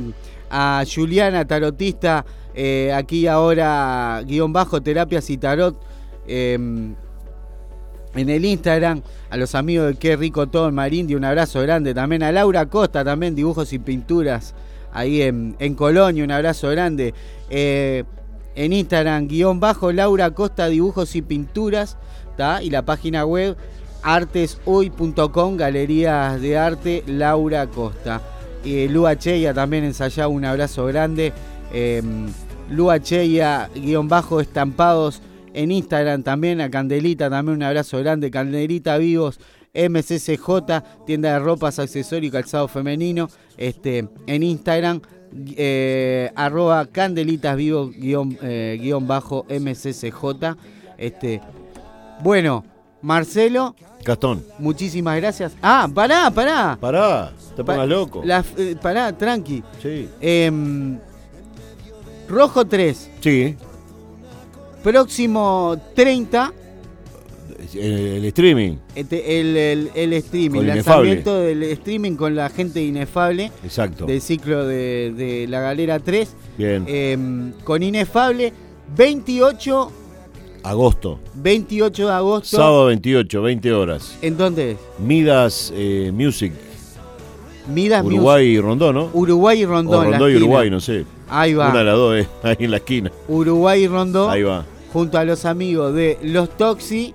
[0.51, 2.25] a Juliana, tarotista.
[2.55, 5.81] eh, aquí ahora, guion bajo, terapias y tarot.
[6.27, 6.59] eh,
[8.15, 11.95] en el Instagram, a los amigos de Qué Rico Todo en Marindi, un abrazo grande.
[11.95, 14.55] También a Laura Costa, también dibujos y pinturas
[14.93, 17.15] ahí en, en Colonia, un abrazo grande.
[17.51, 18.05] Eh,
[18.55, 21.97] en Instagram, guion bajo, Laura Costa, dibujos y pinturas,
[22.63, 23.57] y la página web
[24.03, 28.21] arteshoy.com, galerías de arte, Laura Costa.
[28.65, 31.33] Y Lua Cheya también ensayado, un abrazo grande.
[31.73, 32.03] Eh,
[32.71, 35.23] Lua Cheya, guion bajo, estampados
[35.55, 39.41] en Instagram también, a Candelita también un abrazo grande, Candelita Vivos,
[39.75, 45.01] MCCJ, tienda de ropas, accesorios y calzado femenino, este, en Instagram,
[45.57, 50.57] eh, arroba Candelitas Vivos guion, eh, guion bajo MCCJ.
[50.97, 51.41] Este,
[52.23, 52.65] bueno,
[53.03, 53.75] Marcelo,
[54.09, 54.45] Gastón.
[54.59, 55.53] muchísimas gracias.
[55.63, 56.77] Ah, pará, pará.
[56.81, 58.23] Pará, te Pa- pongas loco.
[58.25, 59.63] la- eh, pará, tranqui.
[59.83, 60.09] Sí.
[60.21, 60.99] Em,
[62.29, 63.11] Rojo 3.
[63.21, 63.57] Sí.
[64.83, 66.53] Próximo 30,
[67.75, 68.77] El, el streaming.
[68.95, 73.51] este, el, el- el streaming, el lanzamiento del streaming con la gente Inefable.
[73.65, 74.07] Exacto.
[74.07, 76.29] Del ciclo de, de La Galera 3.
[76.57, 76.85] Bien.
[76.87, 78.53] Em, con Inefable,
[78.97, 79.93] 28,
[80.63, 81.19] Agosto.
[81.35, 82.57] 28 de agosto.
[82.57, 84.19] Sábado 28, 20 horas.
[84.23, 84.79] ¿En dónde es?
[84.99, 86.53] Midas eh, Music.
[87.69, 89.11] Midas Uruguay y Rondón, ¿no?
[89.13, 90.07] Uruguay y Rondón.
[90.07, 90.37] O Rondón y.
[90.37, 91.05] Uruguay, no sé.
[91.29, 91.69] Ahí va.
[91.71, 93.13] Una de las dos, eh, ahí en la esquina.
[93.29, 94.31] Uruguay y Rondón.
[94.31, 94.65] Ahí va.
[94.93, 97.15] Junto a los amigos de Los Toxi.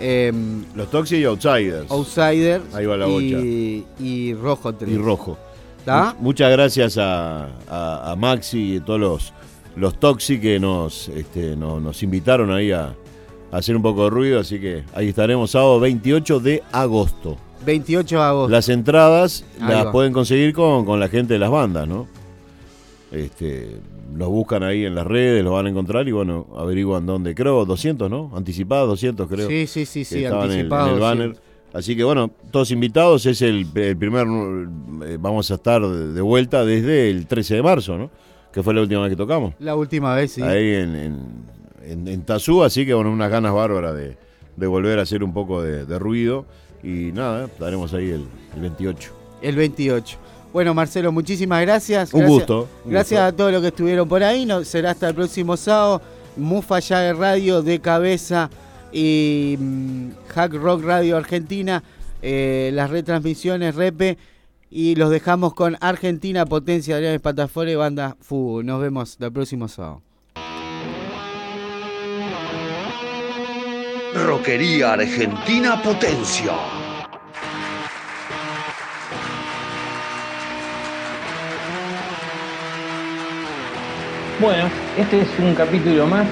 [0.00, 1.90] em, Los Toxic y Outsiders.
[1.90, 2.74] Outsiders.
[2.74, 4.90] Ahí va la y, y Rojo 3.
[4.90, 5.36] Y Rojo.
[5.78, 6.14] ¿Está?
[6.18, 9.32] Mu- Muchas gracias a, a- a Maxi y todos los,
[9.76, 12.94] los Toxic que nos, este, no- nos invitaron ahí a,
[13.50, 14.40] a hacer un poco de ruido.
[14.40, 17.36] Así que ahí estaremos sábado 28 de agosto.
[17.64, 18.50] 28 de agosto.
[18.50, 19.92] Las entradas Ahí las va.
[19.92, 22.06] pueden conseguir con, con la gente de las bandas, ¿no?
[23.10, 23.76] Este,
[24.16, 27.34] los buscan ahí en las redes, los van a encontrar y bueno, averiguan dónde.
[27.34, 28.30] Creo 200, ¿no?
[28.34, 29.48] Anticipados 200, creo.
[29.48, 31.36] Sí, sí, sí, sí, en el- anticipados, banner.
[31.74, 33.24] Así que bueno, todos invitados.
[33.26, 34.26] Es el, el primer.
[35.06, 38.10] eh, Vamos a estar de de vuelta desde el 13 de marzo, ¿no?
[38.52, 39.54] Que fue la última vez que tocamos.
[39.58, 40.42] La última vez, sí.
[40.42, 41.18] Ahí en, en,
[41.86, 44.16] en- en Tazú, así que bueno, unas ganas bárbaras de,
[44.56, 46.44] de volver a hacer un poco de, de ruido.
[46.82, 49.10] Y nada, estaremos ahí el, el 28.
[49.40, 50.18] El 28.
[50.52, 52.12] Bueno, Marcelo, muchísimas gracias.
[52.12, 53.34] Un Gracias- gusto, un gracias gusto.
[53.34, 54.44] a todos los que estuvieron por ahí.
[54.44, 56.02] No, será hasta el próximo sábado.
[56.36, 58.50] Mufa ya de radio de cabeza
[58.92, 61.82] y mm, Hack Rock Radio Argentina.
[62.20, 64.18] eh, las retransmisiones Repe.
[64.74, 68.62] Y los dejamos con Argentina Potencia Adrián Espatafore, banda Fugo.
[68.62, 70.00] Nos vemos el próximo sábado.
[74.14, 76.52] Roquería Argentina Potencia.
[84.40, 86.26] Bueno, este es un capítulo más,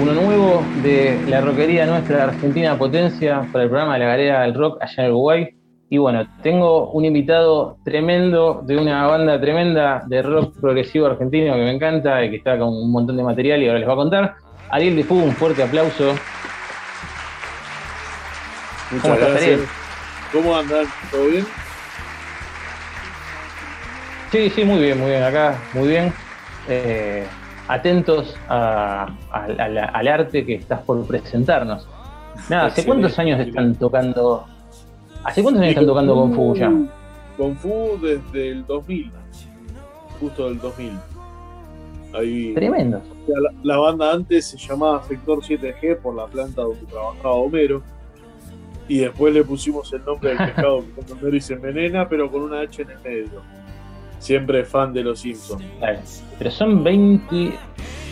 [0.00, 4.54] uno nuevo de la roquería nuestra Argentina Potencia para el programa de la Galera del
[4.54, 5.63] Rock allá en Uruguay.
[5.94, 11.60] Y bueno, tengo un invitado tremendo de una banda tremenda de rock progresivo argentino que
[11.60, 13.96] me encanta y que está con un montón de material y ahora les va a
[13.96, 14.34] contar.
[14.72, 16.14] Ariel de Fugo, un fuerte aplauso.
[18.90, 19.52] Muchas ¿Cómo estás, gracias.
[19.54, 19.68] Ariel?
[20.32, 20.86] ¿Cómo andan?
[21.12, 21.46] ¿Todo bien?
[24.32, 26.12] Sí, sí, muy bien, muy bien, acá, muy bien.
[26.68, 27.24] Eh,
[27.68, 31.86] atentos a- a- a la- al arte que estás por presentarnos.
[32.48, 34.48] Nada, ¿hace cuántos años están tocando?
[35.24, 36.72] ¿Hace cuántos años están tocando con Fugu ya?
[37.36, 39.10] Con Fu desde el 2000.
[40.20, 40.92] Justo del 2000.
[42.12, 43.02] Ahí, Tremendo.
[43.26, 47.82] La, la banda antes se llamaba Sector 7G por la planta donde trabajaba Homero.
[48.86, 52.30] Y después le pusimos el nombre del pescado que come Homero y se envenena, pero
[52.30, 53.42] con una H en el medio.
[54.18, 55.64] Siempre fan de los Simpsons.
[56.38, 57.52] Pero son 20,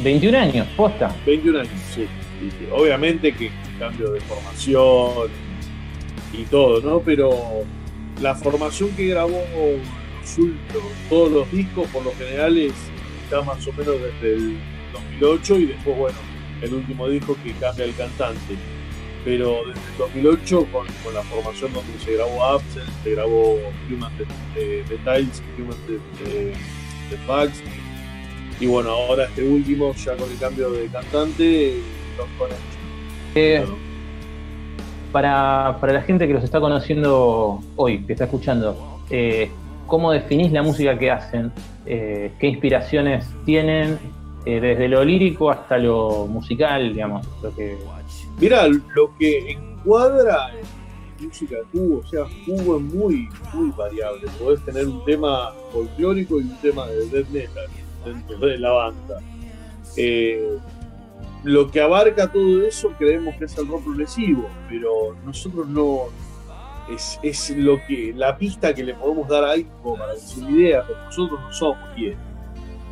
[0.03, 1.15] 21 años, posta.
[1.27, 2.07] 21 años, sí,
[2.75, 5.31] obviamente que cambio de formación
[6.33, 7.01] y todo, ¿no?
[7.01, 7.31] Pero
[8.21, 9.43] la formación que grabó
[11.09, 12.73] todos los discos, por lo general, es,
[13.25, 14.59] está más o menos desde el
[14.93, 16.19] el 2008 y después, bueno,
[16.61, 18.57] el último disco que cambia el cantante.
[19.25, 23.57] Pero desde el 2008, con, con la formación donde se grabó Absent, se grabó
[23.91, 27.63] Human De- de- Details, Human De- de- de Facts,
[28.61, 31.75] y bueno, ahora este último, ya con el cambio de cantante,
[32.19, 32.83] los Connection.
[33.35, 33.65] Eh,
[35.13, 39.51] para, para la gente que los está conociendo hoy, que está escuchando, eh,
[39.87, 41.53] ¿cómo definís la música que hacen?
[41.87, 43.99] Eh, ¿Qué inspiraciones tienen?
[44.45, 47.25] Eh, desde lo lírico hasta lo musical, digamos.
[47.43, 47.79] Lo que...
[48.41, 54.27] Mira, lo que encuadra en música de cubo, o sea, cubo es muy, muy variable.
[54.43, 57.67] Podés tener un tema folclórico y un tema de death metal
[58.05, 59.21] dentro de la banda.
[61.45, 66.03] Lo que abarca todo eso creemos que es el rock progresivo, pero nosotros no.
[66.91, 70.85] Es, es lo que la pista que le podemos dar ahí como para que idea,
[70.87, 71.79] pero nosotros no somos.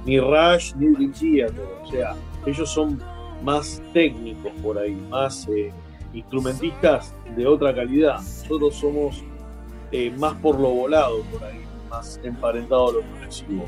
[0.07, 2.15] Ni Rush ni Theater, o sea,
[2.47, 3.01] ellos son
[3.43, 5.73] más técnicos por ahí, más eh,
[6.15, 8.17] instrumentistas de otra calidad.
[8.17, 9.23] Nosotros somos
[9.93, 13.65] eh, más por lo volado por ahí, más emparentados a lo progresivo.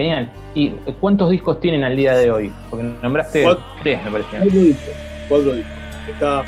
[0.00, 0.32] Genial.
[0.54, 2.50] ¿Y cuántos discos tienen al día de hoy?
[2.70, 3.62] Porque nombraste Cuatro.
[3.82, 4.30] tres, me parece.
[4.30, 4.94] Cuatro discos,
[5.28, 5.72] cuatro discos.
[6.08, 6.44] Está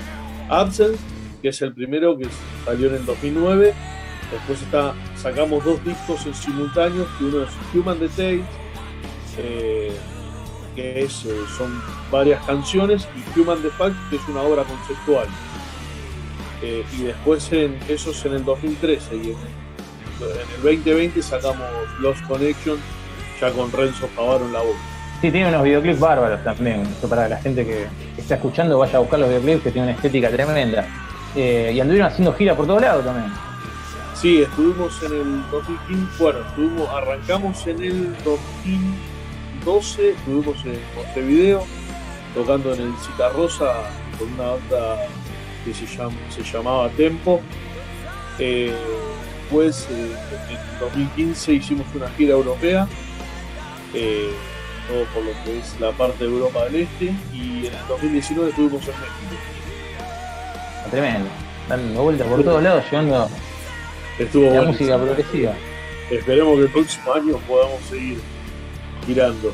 [0.49, 0.97] Absent,
[1.43, 2.27] que es el primero que
[2.65, 3.75] salió en el 2009.
[4.33, 8.47] Después está, sacamos dos discos en simultáneo, que uno es Human Details,
[9.37, 9.93] eh,
[10.75, 11.79] que es, eh, son
[12.11, 15.27] varias canciones, y Human the Fact, que es una obra conceptual.
[16.63, 19.37] Eh, y después en esos en el 2013 y en, en
[20.57, 21.67] el 2020 sacamos
[22.01, 22.79] Lost Connection,
[23.43, 24.77] ya con Renzo Favaro en la voz.
[25.21, 26.83] Sí, tiene unos videoclips bárbaros también.
[26.83, 29.91] Eso para la gente que, que está escuchando, vaya a buscar los videoclips que tienen
[29.91, 30.87] una estética tremenda.
[31.35, 33.33] Eh, y anduvieron haciendo gira por todos lados también.
[34.15, 41.65] Sí, estuvimos en el 2015, bueno, estuvimos, arrancamos en el 2012, estuvimos en Montevideo,
[42.35, 43.73] tocando en el Citarrosa
[44.19, 45.09] con una banda
[45.65, 47.41] que se, llama, se llamaba Tempo.
[48.39, 48.73] Eh,
[49.41, 50.13] después, eh,
[50.51, 52.87] en el 2015 hicimos una gira europea,
[53.95, 54.31] eh,
[54.89, 58.51] todo por lo que es la parte de Europa del Este, y en el 2019
[58.51, 59.43] estuvimos en México.
[60.91, 61.29] Tremendo.
[61.69, 63.29] Dando vueltas por todos lados, llevando
[64.19, 64.73] Estuvo la bueno.
[64.73, 65.53] música progresiva.
[66.11, 68.19] Esperemos que el próximo año podamos seguir
[69.07, 69.53] girando.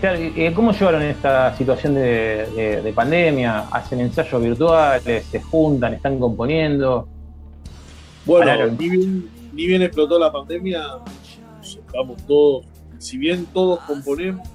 [0.00, 0.18] Claro,
[0.54, 3.60] ¿Cómo llevaron esta situación de, de- de pandemia?
[3.70, 5.24] ¿Hacen ensayos virtuales?
[5.26, 5.94] ¿Se juntan?
[5.94, 7.06] ¿Están componiendo?
[8.26, 10.82] Bueno, ni bien, ni bien explotó la pandemia,
[11.58, 12.64] nos estamos todos,
[13.04, 14.48] si bien todos componemos,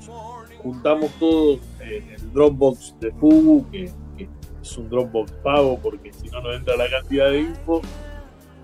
[0.63, 4.27] juntamos todos en el Dropbox de Fugu, que, que
[4.59, 7.81] es un Dropbox pago porque si no no entra la cantidad de info.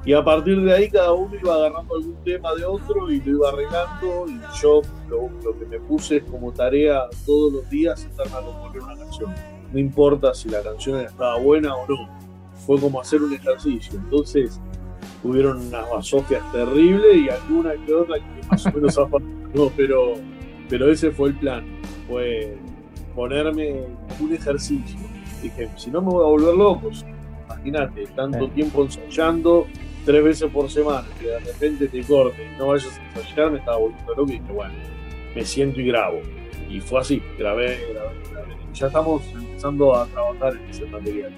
[0.04, 3.32] Y a partir de ahí cada uno iba agarrando algún tema de otro y lo
[3.32, 4.26] iba arreglando.
[4.28, 8.42] Y yo lo, lo que me puse es como tarea todos los días sentarme a
[8.42, 9.36] componer una canción.
[9.72, 12.10] No importa si la canción estaba buena o no.
[12.66, 14.00] Fue como hacer un ejercicio.
[14.00, 14.60] Entonces
[15.26, 19.00] hubieron unas basofias terribles y alguna que otra que más o menos.
[19.56, 20.16] No, pero,
[20.68, 21.64] pero ese fue el plan.
[22.10, 22.58] Fue
[23.16, 23.86] ponerme
[24.20, 25.00] un ejercicio.
[25.42, 26.92] Dije, si no me voy a volver loco,
[27.46, 29.66] imagínate, tanto tiempo ensayando,
[30.04, 33.60] tres veces por semana, que de repente te corte y no vayas a ensayar, me
[33.60, 34.74] estaba volviendo loco y dije, bueno,
[35.34, 36.20] me siento y grabo.
[36.70, 38.56] Y fue así, grabé, grabé, grabé.
[38.74, 41.32] Ya estamos empezando a trabajar en ese material.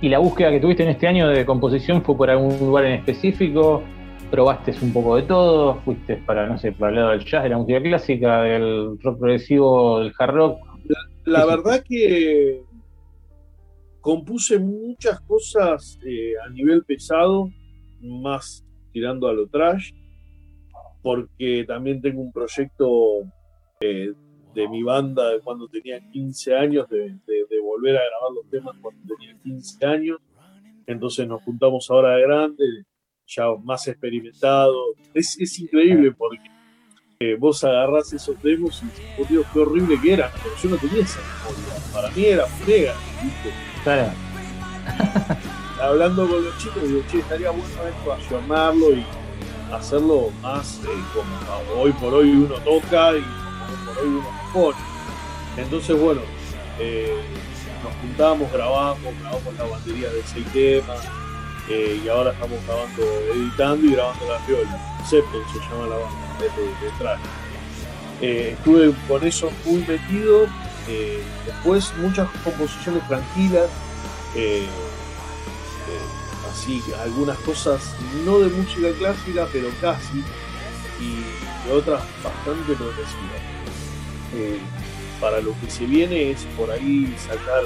[0.00, 2.92] ¿Y la búsqueda que tuviste en este año de composición fue por algún lugar en
[2.92, 3.82] específico?
[4.30, 5.74] ¿Probaste un poco de todo?
[5.84, 9.18] ¿Fuiste para, no sé, para el lado del jazz, de la música clásica, del rock
[9.18, 10.58] progresivo, del hard rock?
[11.24, 12.62] La verdad que
[14.00, 17.50] compuse muchas cosas eh, a nivel pesado,
[18.00, 19.90] más tirando a lo trash,
[21.02, 23.24] porque también tengo un proyecto
[23.80, 24.12] eh,
[24.54, 28.48] de mi banda de cuando tenía 15 años, de, de- de volver a grabar los
[28.50, 30.18] temas cuando tenía 15 años.
[30.86, 32.64] Entonces nos juntamos ahora de grande,
[33.26, 34.76] ya más experimentados.
[35.14, 36.38] Es, es increíble porque
[37.20, 40.32] eh, vos agarrás esos demos y por Dios, qué horrible que era.
[40.42, 41.92] Pero yo no tenía esa memoria.
[41.92, 43.52] Para mí era ¿viste?
[43.84, 44.12] Claro.
[45.80, 49.04] Hablando con los chicos, digo, che, estaría bueno esto, ayornarlo y
[49.72, 53.22] hacerlo más eh, como hoy por hoy uno toca y
[54.54, 54.74] hoy.
[55.56, 56.20] Entonces, bueno,
[56.78, 57.20] eh,
[57.82, 61.00] nos juntamos, grabamos, grabamos la batería de seis temas
[61.68, 63.02] eh, y ahora estamos grabando,
[63.34, 64.98] editando y grabando la viola.
[65.08, 67.18] Septon se llama la banda, de.
[68.20, 70.46] Eh, estuve con eso muy metido.
[71.44, 73.68] después muchas composiciones tranquilas.
[76.50, 77.94] así algunas cosas
[78.24, 80.24] no de música clásica, pero casi.
[81.00, 83.57] Y otras bastante progresivas.
[84.34, 84.58] Eh,
[85.20, 87.62] para lo que se viene es por ahí sacar,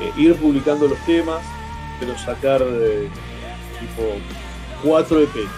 [0.00, 1.40] eh, ir publicando los temas,
[2.00, 3.08] pero sacar eh,
[3.80, 4.02] tipo
[4.82, 5.48] cuatro EP.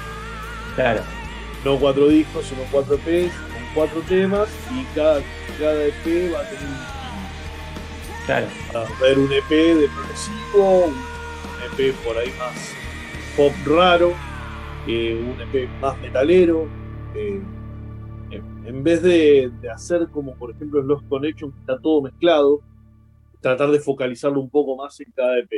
[0.75, 1.03] Claro.
[1.65, 5.21] No cuatro discos, sino cuatro EPs con cuatro temas y cada,
[5.59, 6.97] cada EP va a tener un
[8.27, 8.47] Claro.
[8.75, 10.95] Va a haber un EP de progresivo, un
[11.81, 12.73] EP por ahí más
[13.37, 14.15] pop raro,
[14.87, 16.67] eh, un EP más metalero.
[17.15, 17.41] eh,
[18.67, 22.61] en- vez de, de hacer como por ejemplo en Lost Connection, que está todo mezclado,
[23.41, 25.51] tratar de focalizarlo un poco más en cada EP.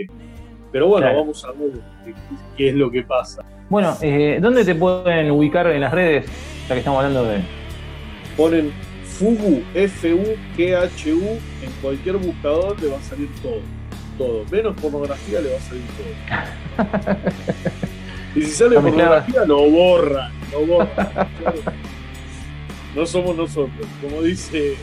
[0.71, 1.21] Pero bueno, Claro.
[1.21, 1.71] vamos a ver
[2.05, 2.15] qué,
[2.57, 3.43] qué es lo que pasa.
[3.71, 6.27] Bueno, eh, ¿dónde te pueden ubicar en las redes?
[6.69, 7.41] Ya que estamos hablando de.
[8.37, 8.71] Ponen
[9.05, 13.61] Fugu, F-U-G-H-U, en cualquier buscador le va a salir todo.
[14.19, 14.45] Todo.
[14.51, 17.17] Menos pornografía le va a salir todo.
[18.35, 20.31] Y si sale pornografía, lo borra.
[20.53, 21.29] Lo borra.
[22.99, 23.87] No somos nosotros.
[24.03, 24.75] Como dice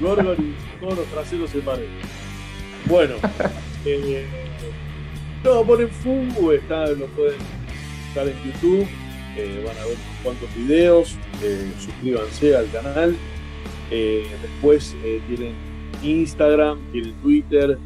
[0.00, 1.90] Gorgon y todos los traseros se parecen.
[2.86, 3.16] Bueno.
[3.84, 4.26] eh,
[5.44, 7.36] no, ponen Fugu, está, lo pueden
[8.06, 8.88] buscar en YouTube.
[9.36, 11.18] eh, van a ver cuantos videos.
[11.42, 13.16] eh, suscríbanse al canal.
[13.90, 15.52] Eh, después eh, tienen
[16.02, 17.78] Instagram, tienen Twitter,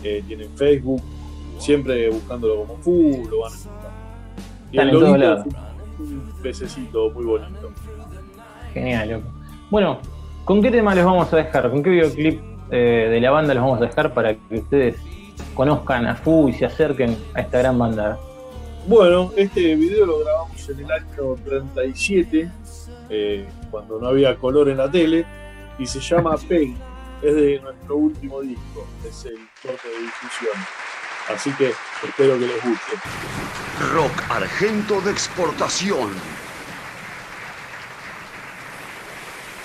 [0.00, 1.02] tienen Facebook.
[1.58, 3.92] Siempre buscándolo como Fugu, lo van a encontrar.
[4.70, 7.72] Y el en un pececito muy bonito.
[8.78, 9.26] Genial, loco.
[9.70, 9.98] Bueno,
[10.44, 11.68] ¿con qué tema les vamos a dejar?
[11.68, 12.40] ¿Con qué videoclip
[12.70, 14.96] eh, de la banda los vamos a dejar para que ustedes
[15.54, 18.18] conozcan a Fu y se acerquen a esta gran banda?
[18.86, 22.50] Bueno, este video lo grabamos en el año 37,
[23.10, 25.26] eh, cuando no había color en la tele,
[25.78, 26.76] y se llama Pain.
[27.20, 30.54] Es de nuestro último disco, es el corte de difusión.
[31.34, 31.72] Así que
[32.06, 32.92] espero que les guste.
[33.92, 36.10] Rock Argento de exportación.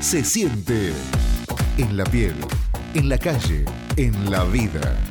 [0.00, 0.92] se siente
[1.76, 2.34] en la piel,
[2.94, 3.64] en la calle,
[3.96, 4.98] en la vida.